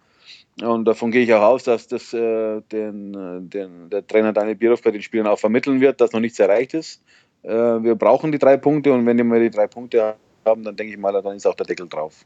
Und 0.62 0.86
davon 0.86 1.12
gehe 1.12 1.24
ich 1.24 1.34
auch 1.34 1.42
aus, 1.42 1.64
dass 1.64 1.88
das 1.88 2.14
äh, 2.14 2.62
den, 2.72 3.14
äh, 3.14 3.42
den, 3.42 3.90
der 3.90 4.06
Trainer 4.06 4.34
Daniel 4.34 4.56
Bierhoff 4.56 4.82
bei 4.82 4.92
den 4.92 5.02
Spielern 5.02 5.28
auch 5.28 5.40
vermitteln 5.40 5.82
wird, 5.82 6.02
dass 6.02 6.12
noch 6.12 6.20
nichts 6.20 6.40
erreicht 6.40 6.74
ist. 6.74 7.02
Äh, 7.44 7.50
wir 7.50 7.96
brauchen 7.96 8.32
die 8.32 8.40
drei 8.40 8.58
Punkte 8.58 8.94
und 8.94 9.06
wenn 9.06 9.18
wir 9.18 9.40
die 9.40 9.50
drei 9.50 9.68
Punkte 9.68 10.16
haben, 10.46 10.64
dann 10.64 10.76
denke 10.76 10.94
ich 10.94 11.00
mal, 11.00 11.14
dann 11.14 11.36
ist 11.36 11.48
auch 11.48 11.56
der 11.56 11.66
Deckel 11.66 11.88
drauf. 11.88 12.26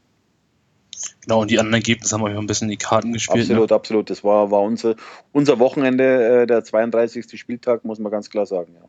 Genau, 1.22 1.42
und 1.42 1.50
die 1.50 1.58
anderen 1.58 1.74
Ergebnisse 1.74 2.14
haben 2.14 2.22
euch 2.22 2.36
ein 2.36 2.46
bisschen 2.46 2.68
die 2.68 2.76
Karten 2.76 3.12
gespielt. 3.12 3.44
Absolut, 3.44 3.70
ne? 3.70 3.76
absolut. 3.76 4.10
Das 4.10 4.24
war, 4.24 4.50
war 4.50 4.62
unser, 4.62 4.96
unser 5.32 5.58
Wochenende, 5.58 6.42
äh, 6.42 6.46
der 6.46 6.64
32. 6.64 7.38
Spieltag, 7.38 7.84
muss 7.84 7.98
man 7.98 8.10
ganz 8.10 8.30
klar 8.30 8.46
sagen. 8.46 8.74
Ja. 8.74 8.88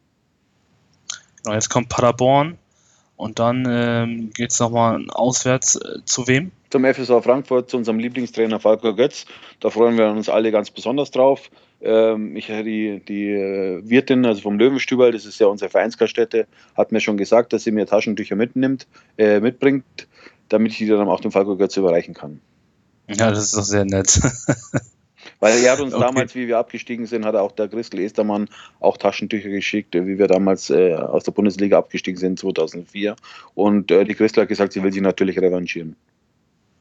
Genau, 1.43 1.55
jetzt 1.55 1.69
kommt 1.69 1.89
Paderborn 1.89 2.57
und 3.15 3.39
dann 3.39 3.65
ähm, 3.69 4.29
geht 4.33 4.51
es 4.51 4.59
nochmal 4.59 5.05
auswärts 5.09 5.75
äh, 5.75 6.05
zu 6.05 6.27
wem? 6.27 6.51
Zum 6.69 6.85
FSV 6.85 7.23
Frankfurt, 7.23 7.69
zu 7.69 7.77
unserem 7.77 7.99
Lieblingstrainer 7.99 8.59
Falco 8.59 8.93
Götz. 8.95 9.25
Da 9.59 9.69
freuen 9.69 9.97
wir 9.97 10.09
uns 10.09 10.29
alle 10.29 10.51
ganz 10.51 10.71
besonders 10.71 11.11
drauf. 11.11 11.49
Ähm, 11.81 12.35
ich, 12.35 12.47
die, 12.47 13.01
die 13.07 13.29
äh, 13.31 13.81
Wirtin, 13.83 14.25
also 14.25 14.41
vom 14.41 14.57
Löwenstübel, 14.57 15.11
das 15.11 15.25
ist 15.25 15.39
ja 15.39 15.47
unsere 15.47 15.69
Vereinsgaststätte, 15.69 16.47
hat 16.75 16.91
mir 16.91 16.99
schon 16.99 17.17
gesagt, 17.17 17.53
dass 17.53 17.63
sie 17.63 17.71
mir 17.71 17.85
Taschentücher 17.85 18.35
mitnimmt, 18.35 18.87
äh, 19.17 19.39
mitbringt, 19.39 19.85
damit 20.49 20.71
ich 20.71 20.79
die 20.79 20.87
dann 20.87 21.07
auch 21.07 21.21
dem 21.21 21.31
Falco 21.31 21.55
Götz 21.55 21.77
überreichen 21.77 22.13
kann. 22.13 22.41
Ja, 23.07 23.29
das 23.29 23.43
ist 23.43 23.57
doch 23.57 23.63
sehr 23.63 23.85
nett. 23.85 24.19
Weil 25.39 25.63
er 25.63 25.73
hat 25.73 25.81
uns 25.81 25.93
okay. 25.93 26.03
damals, 26.03 26.35
wie 26.35 26.47
wir 26.47 26.57
abgestiegen 26.57 27.05
sind, 27.05 27.25
hat 27.25 27.35
auch 27.35 27.51
der 27.51 27.67
Christel 27.67 27.99
Estermann 27.99 28.49
auch 28.79 28.97
Taschentücher 28.97 29.49
geschickt, 29.49 29.93
wie 29.93 30.17
wir 30.17 30.27
damals 30.27 30.69
äh, 30.69 30.95
aus 30.95 31.25
der 31.25 31.31
Bundesliga 31.31 31.77
abgestiegen 31.77 32.17
sind, 32.17 32.39
2004. 32.39 33.15
Und 33.53 33.91
äh, 33.91 34.03
die 34.03 34.15
Christel 34.15 34.41
hat 34.41 34.49
gesagt, 34.49 34.73
sie 34.73 34.81
will 34.81 34.91
sich 34.91 35.01
natürlich 35.01 35.39
revanchieren 35.39 35.95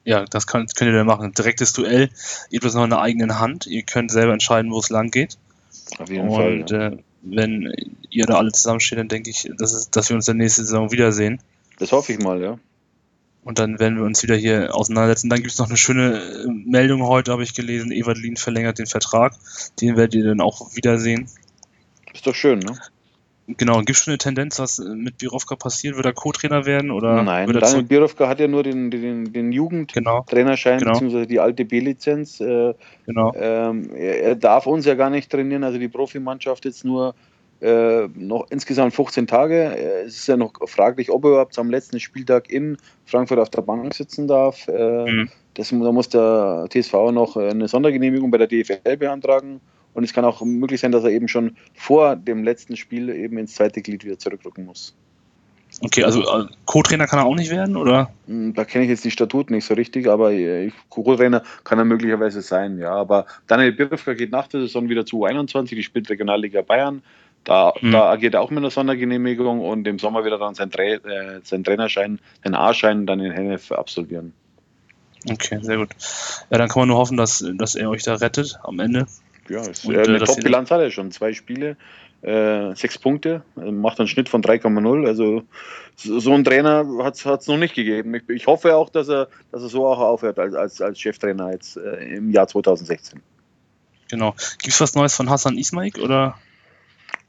ja, 0.07 0.25
das 0.25 0.47
könnt, 0.47 0.75
könnt 0.77 0.91
ihr 0.91 0.97
dann 0.97 1.07
machen. 1.07 1.33
Direktes 1.33 1.73
Duell, 1.73 2.11
ihr 2.51 2.59
habt 2.59 2.65
das 2.65 2.75
noch 2.75 2.85
in 2.85 2.91
der 2.91 3.01
eigenen 3.01 3.41
Hand, 3.41 3.67
ihr 3.67 3.83
könnt 3.83 4.11
selber 4.11 4.33
entscheiden, 4.33 4.71
wo 4.71 4.79
es 4.79 4.89
lang 4.89 5.11
geht. 5.11 5.37
Auf 5.99 6.09
jeden 6.09 6.29
Und, 6.29 6.37
Fall. 6.37 6.61
Und 6.61 6.71
ja. 6.71 6.87
äh, 6.87 6.99
wenn 7.23 7.75
ihr 8.11 8.25
da 8.25 8.37
alle 8.37 8.53
zusammensteht, 8.53 8.99
dann 8.99 9.09
denke 9.09 9.31
ich, 9.31 9.51
dass, 9.59 9.73
es, 9.73 9.91
dass 9.91 10.09
wir 10.09 10.17
uns 10.17 10.27
dann 10.27 10.37
nächste 10.37 10.63
Saison 10.65 10.93
wiedersehen. 10.93 11.41
Das 11.79 11.91
hoffe 11.91 12.13
ich 12.13 12.21
mal, 12.21 12.41
ja. 12.41 12.59
Und 13.43 13.59
dann 13.59 13.79
werden 13.79 13.99
wir 13.99 14.05
uns 14.05 14.23
wieder 14.23 14.37
hier 14.37 14.75
auseinandersetzen. 14.75 15.29
Dann 15.29 15.41
gibt 15.41 15.53
es 15.53 15.59
noch 15.59 15.69
eine 15.69 15.77
schöne 15.77 16.21
äh, 16.21 16.47
Meldung 16.49 17.03
heute, 17.03 17.33
habe 17.33 17.43
ich 17.43 17.55
gelesen. 17.55 17.91
Evalin 17.91 18.37
verlängert 18.37 18.79
den 18.79 18.87
Vertrag. 18.87 19.35
Den 19.81 19.97
werdet 19.97 20.15
ihr 20.15 20.25
dann 20.25 20.41
auch 20.41 20.75
wiedersehen. 20.75 21.29
Ist 22.15 22.27
doch 22.27 22.35
schön, 22.35 22.61
ne? 22.61 22.79
Genau, 23.49 23.79
gibt 23.79 23.91
es 23.91 23.99
schon 23.99 24.13
eine 24.13 24.19
Tendenz, 24.19 24.59
was 24.59 24.79
mit 24.79 25.19
Birovka 25.19 25.55
passiert? 25.55 25.95
Wird 25.95 26.05
er 26.05 26.13
Co-Trainer 26.13 26.67
werden? 26.67 26.91
Oder 26.91 27.23
Nein, 27.23 27.53
Daniel 27.53 27.85
Birovka 27.85 28.29
hat 28.29 28.41
ja 28.41 28.49
nur 28.49 28.65
den, 28.65 28.91
den, 28.91 29.33
den 29.33 29.53
Jugendtrainerschein 29.53 30.81
genau. 30.81 30.93
bzw. 30.93 31.27
die 31.27 31.39
alte 31.39 31.65
B-Lizenz. 31.65 32.41
Äh, 32.41 32.75
genau. 33.07 33.33
Ähm, 33.37 33.91
er, 33.95 34.23
er, 34.23 34.35
darf 34.35 34.67
uns 34.67 34.85
ja 34.85 34.95
gar 34.95 35.11
nicht 35.11 35.31
trainieren, 35.31 35.63
also 35.63 35.79
die 35.79 35.89
Profimannschaft 35.89 36.65
jetzt 36.65 36.85
nur 36.85 37.15
äh, 37.61 38.09
noch 38.15 38.47
insgesamt 38.51 38.95
15 38.95 39.29
Tage. 39.29 39.77
Es 40.05 40.17
ist 40.17 40.27
ja 40.27 40.37
noch 40.37 40.53
fraglich, 40.67 41.11
ob 41.11 41.25
er 41.25 41.31
überhaupt 41.31 41.57
am 41.59 41.71
letzten 41.71 42.01
Spieltag 42.01 42.51
in 42.51 42.77
Frankfurt 43.05 43.39
auf 43.39 43.51
der 43.51 43.63
Bank 43.63 43.95
sitzen 43.95 44.27
darf. 44.27 44.67
Äh, 44.67 45.05
mhm. 45.11 45.31
das, 45.55 45.71
da 45.71 45.93
muss 45.93 46.09
der 46.09 46.67
TSV 46.69 47.13
noch 47.13 47.37
eine 47.37 47.69
Sondergenehmigung 47.69 48.33
bei 48.33 48.39
der 48.39 48.49
DFL 48.49 48.97
beantragen. 48.97 49.61
Und 49.97 50.05
es 50.05 50.13
kann 50.13 50.27
auch 50.27 50.43
möglich 50.45 50.83
sein, 50.83 50.93
dass 50.93 51.05
er 51.05 51.11
eben 51.11 51.27
schon 51.27 51.57
vor 51.73 52.17
dem 52.17 52.45
letzten 52.45 52.77
Spiel 52.77 53.09
eben 53.09 53.39
ins 53.39 53.55
zweite 53.55 53.81
Glied 53.81 54.05
wieder 54.05 54.19
zurückrücken 54.19 54.67
muss. 54.67 54.95
Okay, 55.81 56.05
also 56.05 56.21
äh, 56.21 56.45
Co-Trainer 56.67 57.07
kann 57.07 57.19
er 57.19 57.25
auch 57.25 57.35
nicht 57.35 57.51
werden, 57.51 57.79
oder? 57.79 58.11
Hm, 58.27 58.53
da 58.53 58.67
kenne 58.67 58.85
ich 58.85 58.91
jetzt 58.91 59.07
die 59.07 59.11
Statuten 59.11 59.55
nicht 59.55 59.65
so 59.65 59.73
richtig, 59.73 60.07
aber 60.07 60.33
äh, 60.33 60.71
Co-Trainer 60.91 61.43
kann 61.65 61.79
er 61.79 61.87
möglicherweise 61.87 62.43
sein, 62.43 62.79
ja. 62.79 62.93
Aber 62.93 63.25
Daniel 63.47 63.73
Birfka 63.73 64.13
geht 64.13 64.33
nach 64.33 64.49
der 64.49 64.61
Saison 64.61 64.91
wieder 64.91 65.07
zu 65.07 65.25
U21, 65.25 65.71
die 65.71 65.83
spielt 65.83 66.11
Regionalliga 66.11 66.61
Bayern. 66.61 67.01
Da, 67.45 67.73
hm. 67.75 67.93
da 67.93 68.11
agiert 68.11 68.35
er 68.35 68.43
auch 68.43 68.51
mit 68.51 68.59
einer 68.59 68.71
Sondergenehmigung 68.71 69.63
und 69.63 69.89
im 69.89 69.99
Sommer 69.99 70.25
wird 70.25 70.35
er 70.35 70.39
dann 70.39 70.55
seinen, 70.55 70.73
Tra 70.73 70.83
äh, 70.83 71.41
seinen 71.43 71.65
Trainerschein, 71.65 72.21
den 72.45 72.55
A-Schein 72.55 73.07
dann 73.07 73.21
in 73.21 73.33
Hennef 73.33 73.73
absolvieren. 73.73 74.35
Okay, 75.27 75.59
sehr 75.63 75.79
gut. 75.79 75.89
Ja, 76.51 76.59
dann 76.59 76.69
kann 76.69 76.83
man 76.83 76.89
nur 76.89 76.99
hoffen, 76.99 77.17
dass, 77.17 77.43
dass 77.55 77.77
er 77.77 77.89
euch 77.89 78.03
da 78.03 78.17
rettet 78.17 78.59
am 78.63 78.79
Ende 78.79 79.07
ja, 79.49 79.63
ist, 79.63 79.85
und, 79.85 79.97
eine 79.97 80.17
äh, 80.17 80.25
Top-Bilanz 80.25 80.71
hat 80.71 80.81
er 80.81 80.91
schon. 80.91 81.11
Zwei 81.11 81.33
Spiele, 81.33 81.77
äh, 82.23 82.75
sechs 82.75 82.99
Punkte, 82.99 83.43
also 83.57 83.73
macht 83.73 83.99
einen 83.99 84.09
Schnitt 84.09 84.29
von 84.29 84.43
3,0. 84.43 85.07
Also 85.07 85.43
so 85.97 86.33
einen 86.33 86.45
Trainer 86.45 86.87
hat 87.03 87.15
es 87.15 87.47
noch 87.47 87.57
nicht 87.57 87.75
gegeben. 87.75 88.15
Ich, 88.15 88.29
ich, 88.29 88.47
hoffe 88.47 88.77
auch, 88.77 88.91
dass 88.91 89.09
er, 89.09 89.29
dass 89.53 89.63
er 89.63 89.69
so 89.69 89.87
auch 89.87 89.99
aufhört 89.99 90.39
als, 90.39 90.55
als, 90.55 90.81
als 90.81 91.01
Cheftrainer 91.01 91.53
jetzt 91.53 91.77
äh, 91.77 92.17
im 92.17 92.31
Jahr 92.31 92.49
2016. 92.49 93.21
Genau. 94.09 94.33
Gibt 94.33 94.75
es 94.75 94.81
was 94.81 94.95
Neues 94.95 95.15
von 95.15 95.31
Hassan 95.31 95.59
Ismaik 95.59 95.99
oder? 95.99 96.39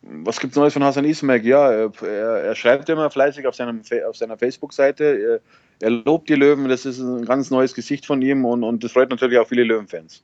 Was 0.02 0.40
gibt 0.40 0.54
es 0.54 0.58
Neues 0.58 0.74
von 0.74 0.84
Hassan 0.84 1.06
Ismaik? 1.06 1.44
Ja, 1.44 1.72
er, 1.72 1.92
er, 2.02 2.56
schreibt 2.56 2.88
immer 2.90 3.10
fleißig 3.10 3.48
auf, 3.48 3.56
seinem, 3.56 3.82
auf 4.08 4.16
seiner 4.16 4.38
Facebook-Seite. 4.38 5.04
Er, 5.04 5.86
er, 5.86 5.90
lobt 5.90 6.30
die 6.30 6.36
Löwen, 6.36 6.70
das 6.70 6.86
ist 6.86 7.00
ein 7.00 7.26
ganz 7.26 7.50
neues 7.50 7.74
Gesicht 7.74 8.06
von 8.06 8.22
ihm 8.22 8.46
und, 8.46 8.64
und 8.64 8.84
das 8.84 8.92
freut 8.92 9.10
natürlich 9.10 9.40
auch 9.40 9.48
viele 9.48 9.64
Löwenfans. 9.64 10.24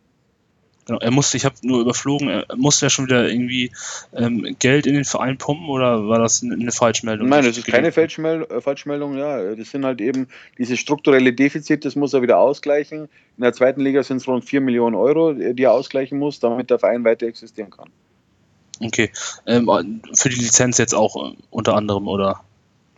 Genau, 0.85 0.99
er 0.99 1.11
musste, 1.11 1.37
ich 1.37 1.45
habe 1.45 1.55
nur 1.61 1.79
überflogen, 1.79 2.27
er 2.27 2.45
musste 2.57 2.87
ja 2.87 2.89
schon 2.89 3.05
wieder 3.05 3.29
irgendwie 3.29 3.71
ähm, 4.13 4.55
Geld 4.59 4.85
in 4.85 4.95
den 4.95 5.05
Verein 5.05 5.37
pumpen 5.37 5.69
oder 5.69 6.07
war 6.09 6.19
das 6.19 6.43
eine 6.43 6.71
Falschmeldung? 6.71 7.29
Nein, 7.29 7.45
das 7.45 7.57
ist 7.57 7.67
keine 7.67 7.93
Falschmeldung, 7.93 8.49
äh, 8.49 8.59
Falschmeldung, 8.59 9.17
ja. 9.17 9.55
Das 9.55 9.71
sind 9.71 9.85
halt 9.85 10.01
eben 10.01 10.27
diese 10.57 10.75
strukturelle 10.75 11.31
Defizit, 11.31 11.85
das 11.85 11.95
muss 11.95 12.13
er 12.13 12.21
wieder 12.21 12.37
ausgleichen. 12.37 13.07
In 13.37 13.43
der 13.43 13.53
zweiten 13.53 13.79
Liga 13.79 14.03
sind 14.03 14.17
es 14.17 14.27
rund 14.27 14.43
4 14.43 14.59
Millionen 14.59 14.95
Euro, 14.95 15.33
die 15.33 15.63
er 15.63 15.71
ausgleichen 15.71 16.19
muss, 16.19 16.39
damit 16.39 16.69
der 16.69 16.79
Verein 16.79 17.05
weiter 17.05 17.27
existieren 17.27 17.69
kann. 17.69 17.89
Okay. 18.81 19.09
Ähm, 19.45 20.01
für 20.13 20.29
die 20.29 20.35
Lizenz 20.35 20.77
jetzt 20.77 20.93
auch 20.93 21.31
äh, 21.31 21.35
unter 21.49 21.75
anderem, 21.75 22.07
oder? 22.07 22.43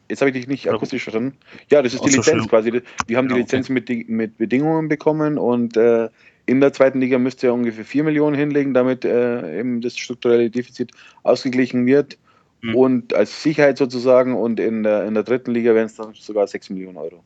Jetzt 0.09 0.21
habe 0.21 0.29
ich 0.29 0.35
dich 0.35 0.47
nicht 0.47 0.69
akustisch 0.69 1.03
verstanden. 1.03 1.37
Ja, 1.71 1.81
das 1.81 1.93
ist 1.93 2.05
die 2.05 2.11
Lizenz 2.11 2.47
quasi. 2.47 2.81
Wir 3.07 3.17
haben 3.17 3.27
die 3.27 3.35
Lizenz 3.35 3.69
okay. 3.69 3.73
mit, 3.73 4.09
mit 4.09 4.37
Bedingungen 4.37 4.87
bekommen 4.87 5.37
und 5.37 5.77
äh, 5.77 6.09
in 6.45 6.61
der 6.61 6.73
zweiten 6.73 7.01
Liga 7.01 7.17
müsste 7.17 7.47
er 7.47 7.53
ungefähr 7.53 7.85
4 7.85 8.03
Millionen 8.03 8.35
hinlegen, 8.35 8.73
damit 8.73 9.05
äh, 9.05 9.59
eben 9.59 9.81
das 9.81 9.97
strukturelle 9.97 10.49
Defizit 10.49 10.91
ausgeglichen 11.23 11.85
wird. 11.85 12.17
hm. 12.61 12.75
und 12.75 13.13
als 13.13 13.43
Sicherheit 13.43 13.77
sozusagen 13.77 14.35
und 14.35 14.59
in 14.59 14.83
der, 14.83 15.05
in 15.05 15.13
der 15.13 15.23
dritten 15.23 15.51
Liga 15.51 15.75
wären 15.75 15.85
es 15.85 15.95
dann 15.95 16.13
sogar 16.13 16.47
6 16.47 16.69
Millionen 16.71 16.97
Euro. 16.97 17.23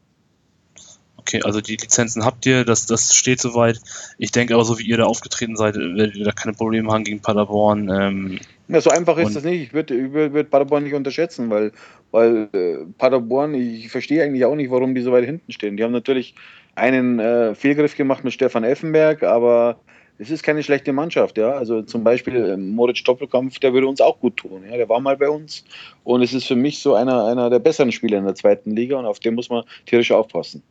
Okay, 1.29 1.43
also 1.43 1.61
die 1.61 1.75
Lizenzen 1.75 2.25
habt 2.25 2.47
ihr, 2.47 2.65
das, 2.65 2.87
das 2.87 3.13
steht 3.13 3.39
soweit. 3.39 3.79
Ich 4.17 4.31
denke 4.31 4.55
aber, 4.55 4.65
so 4.65 4.79
wie 4.79 4.83
ihr 4.83 4.97
da 4.97 5.03
aufgetreten 5.03 5.55
seid, 5.55 5.75
werdet 5.75 6.15
ihr 6.15 6.25
da 6.25 6.31
keine 6.31 6.53
Probleme 6.55 6.91
haben 6.91 7.03
gegen 7.03 7.19
Paderborn. 7.19 7.87
Ähm, 7.87 8.39
ja, 8.67 8.81
so 8.81 8.89
einfach 8.89 9.15
ist 9.19 9.35
das 9.35 9.43
nicht. 9.43 9.61
Ich 9.61 9.73
würde 9.73 10.11
würd, 10.11 10.33
würd 10.33 10.49
Paderborn 10.49 10.83
nicht 10.83 10.95
unterschätzen, 10.95 11.51
weil, 11.51 11.71
weil 12.09 12.49
äh, 12.53 12.77
Paderborn, 12.97 13.53
ich 13.53 13.91
verstehe 13.91 14.23
eigentlich 14.23 14.43
auch 14.43 14.55
nicht, 14.55 14.71
warum 14.71 14.95
die 14.95 15.01
so 15.01 15.11
weit 15.11 15.25
hinten 15.25 15.51
stehen. 15.51 15.77
Die 15.77 15.83
haben 15.83 15.91
natürlich 15.91 16.33
einen 16.73 17.19
äh, 17.19 17.53
Fehlgriff 17.53 17.95
gemacht 17.95 18.23
mit 18.23 18.33
Stefan 18.33 18.63
Effenberg, 18.63 19.21
aber 19.21 19.79
es 20.17 20.31
ist 20.31 20.41
keine 20.41 20.63
schlechte 20.63 20.93
Mannschaft, 20.93 21.37
ja. 21.37 21.51
Also 21.51 21.83
zum 21.83 22.03
Beispiel 22.03 22.37
äh, 22.37 22.57
Moritz 22.57 23.03
Doppelkampf, 23.03 23.59
der 23.59 23.71
würde 23.73 23.85
uns 23.85 24.01
auch 24.01 24.19
gut 24.19 24.37
tun. 24.37 24.63
Ja, 24.67 24.77
der 24.77 24.89
war 24.89 24.99
mal 24.99 25.15
bei 25.15 25.29
uns 25.29 25.63
und 26.03 26.23
es 26.23 26.33
ist 26.33 26.47
für 26.47 26.55
mich 26.55 26.79
so 26.79 26.95
einer, 26.95 27.25
einer 27.25 27.51
der 27.51 27.59
besseren 27.59 27.91
Spieler 27.91 28.17
in 28.17 28.25
der 28.25 28.33
zweiten 28.33 28.75
Liga 28.75 28.97
und 28.97 29.05
auf 29.05 29.19
den 29.19 29.35
muss 29.35 29.51
man 29.51 29.63
tierisch 29.85 30.11
aufpassen. 30.11 30.63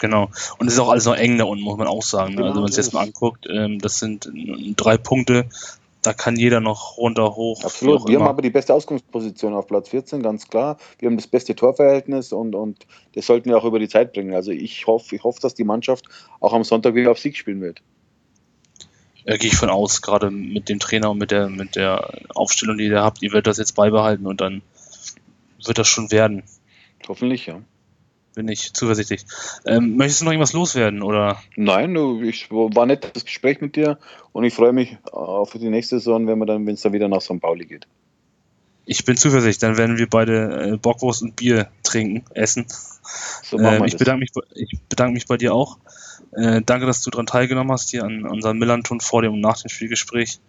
Genau. 0.00 0.30
Und 0.58 0.66
es 0.66 0.74
ist 0.74 0.80
auch 0.80 0.88
alles 0.88 1.04
noch 1.04 1.14
eng 1.14 1.38
da 1.38 1.44
unten, 1.44 1.62
muss 1.62 1.76
man 1.76 1.86
auch 1.86 2.02
sagen. 2.02 2.34
Ne? 2.34 2.42
Also 2.42 2.54
wenn 2.54 2.62
man 2.62 2.70
es 2.70 2.76
jetzt 2.76 2.94
mal 2.94 3.02
anguckt, 3.02 3.46
ähm, 3.48 3.78
das 3.78 3.98
sind 3.98 4.30
drei 4.76 4.96
Punkte. 4.96 5.46
Da 6.02 6.14
kann 6.14 6.36
jeder 6.36 6.60
noch 6.60 6.96
runter, 6.96 7.36
hoch. 7.36 7.62
Absolut. 7.62 8.08
Wir 8.08 8.16
immer. 8.16 8.24
haben 8.24 8.30
aber 8.30 8.42
die 8.42 8.48
beste 8.48 8.72
Ausgangsposition 8.72 9.52
auf 9.52 9.66
Platz 9.66 9.90
14, 9.90 10.22
ganz 10.22 10.48
klar. 10.48 10.78
Wir 10.98 11.10
haben 11.10 11.18
das 11.18 11.26
beste 11.26 11.54
Torverhältnis 11.54 12.32
und, 12.32 12.54
und 12.54 12.86
das 13.14 13.26
sollten 13.26 13.50
wir 13.50 13.58
auch 13.58 13.64
über 13.64 13.78
die 13.78 13.88
Zeit 13.88 14.14
bringen. 14.14 14.34
Also 14.34 14.50
ich 14.50 14.86
hoffe, 14.86 15.14
ich 15.14 15.22
hoffe, 15.22 15.40
dass 15.42 15.54
die 15.54 15.64
Mannschaft 15.64 16.06
auch 16.40 16.54
am 16.54 16.64
Sonntag 16.64 16.94
wieder 16.94 17.10
auf 17.10 17.18
Sieg 17.18 17.36
spielen 17.36 17.60
wird. 17.60 17.82
Ja, 19.26 19.36
gehe 19.36 19.50
ich 19.50 19.56
von 19.56 19.68
aus, 19.68 20.00
gerade 20.00 20.30
mit 20.30 20.70
dem 20.70 20.78
Trainer 20.78 21.10
und 21.10 21.18
mit 21.18 21.30
der, 21.30 21.50
mit 21.50 21.76
der 21.76 22.10
Aufstellung, 22.34 22.78
die 22.78 22.86
ihr 22.86 23.02
habt, 23.02 23.20
ihr 23.20 23.32
werdet 23.32 23.48
das 23.48 23.58
jetzt 23.58 23.74
beibehalten 23.74 24.26
und 24.26 24.40
dann 24.40 24.62
wird 25.62 25.76
das 25.76 25.88
schon 25.88 26.10
werden. 26.10 26.42
Hoffentlich, 27.06 27.44
ja 27.44 27.60
bin 28.40 28.48
ich 28.48 28.72
zuversichtlich. 28.72 29.26
Ähm, 29.66 29.96
möchtest 29.96 30.22
du 30.22 30.24
noch 30.24 30.32
irgendwas 30.32 30.54
loswerden 30.54 31.02
oder? 31.02 31.42
Nein, 31.56 31.94
ich 32.24 32.50
war 32.50 32.86
nett 32.86 33.10
das 33.12 33.26
Gespräch 33.26 33.60
mit 33.60 33.76
dir 33.76 33.98
und 34.32 34.44
ich 34.44 34.54
freue 34.54 34.72
mich 34.72 34.96
auf 35.12 35.52
die 35.52 35.68
nächste 35.68 35.98
Saison, 35.98 36.26
wenn 36.26 36.40
dann, 36.46 36.66
wenn 36.66 36.74
es 36.74 36.80
dann 36.80 36.94
wieder 36.94 37.08
nach 37.08 37.20
St. 37.20 37.38
Pauli 37.40 37.66
geht. 37.66 37.86
Ich 38.86 39.04
bin 39.04 39.16
zuversichtlich, 39.16 39.58
dann 39.58 39.76
werden 39.76 39.98
wir 39.98 40.08
beide 40.08 40.72
äh, 40.72 40.76
Bockwurst 40.78 41.22
und 41.22 41.36
Bier 41.36 41.68
trinken, 41.82 42.24
essen. 42.34 42.66
So 43.42 43.58
äh, 43.58 43.86
ich, 43.86 43.98
bedanke 43.98 44.20
mich, 44.20 44.30
ich 44.54 44.80
bedanke 44.88 45.12
mich 45.12 45.26
bei 45.26 45.36
dir 45.36 45.52
auch. 45.52 45.78
Äh, 46.32 46.62
danke, 46.64 46.86
dass 46.86 47.02
du 47.02 47.10
daran 47.10 47.26
teilgenommen 47.26 47.70
hast 47.72 47.90
hier 47.90 48.04
an 48.04 48.24
unserem 48.24 48.58
Millanton 48.58 49.00
vor 49.00 49.20
dem 49.20 49.34
und 49.34 49.40
nach 49.40 49.60
dem 49.60 49.68
Spielgespräch. 49.68 50.40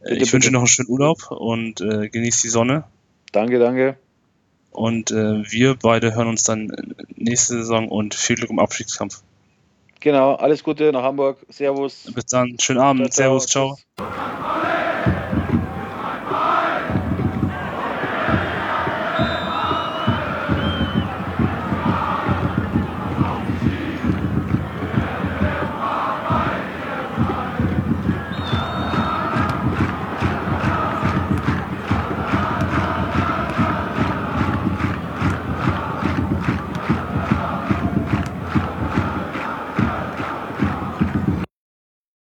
Äh, 0.00 0.14
ich 0.14 0.18
bitte. 0.18 0.32
wünsche 0.32 0.48
dir 0.48 0.54
noch 0.54 0.60
einen 0.60 0.66
schönen 0.66 0.90
Urlaub 0.90 1.30
und 1.30 1.80
äh, 1.80 2.08
genieß 2.08 2.42
die 2.42 2.48
Sonne. 2.48 2.84
Danke, 3.32 3.58
danke. 3.58 3.96
Und 4.76 5.10
äh, 5.10 5.50
wir 5.50 5.74
beide 5.74 6.14
hören 6.14 6.28
uns 6.28 6.44
dann 6.44 6.70
nächste 7.16 7.54
Saison 7.54 7.88
und 7.88 8.14
viel 8.14 8.36
Glück 8.36 8.50
im 8.50 8.58
Abstiegskampf. 8.58 9.22
Genau, 10.00 10.34
alles 10.34 10.62
Gute 10.62 10.92
nach 10.92 11.02
Hamburg. 11.02 11.38
Servus. 11.48 12.12
Bis 12.14 12.26
dann, 12.26 12.58
schönen 12.60 12.80
Abend. 12.80 13.12
Ciao, 13.12 13.38
Servus, 13.38 13.46
ciao. 13.46 13.78
ciao. 13.96 14.45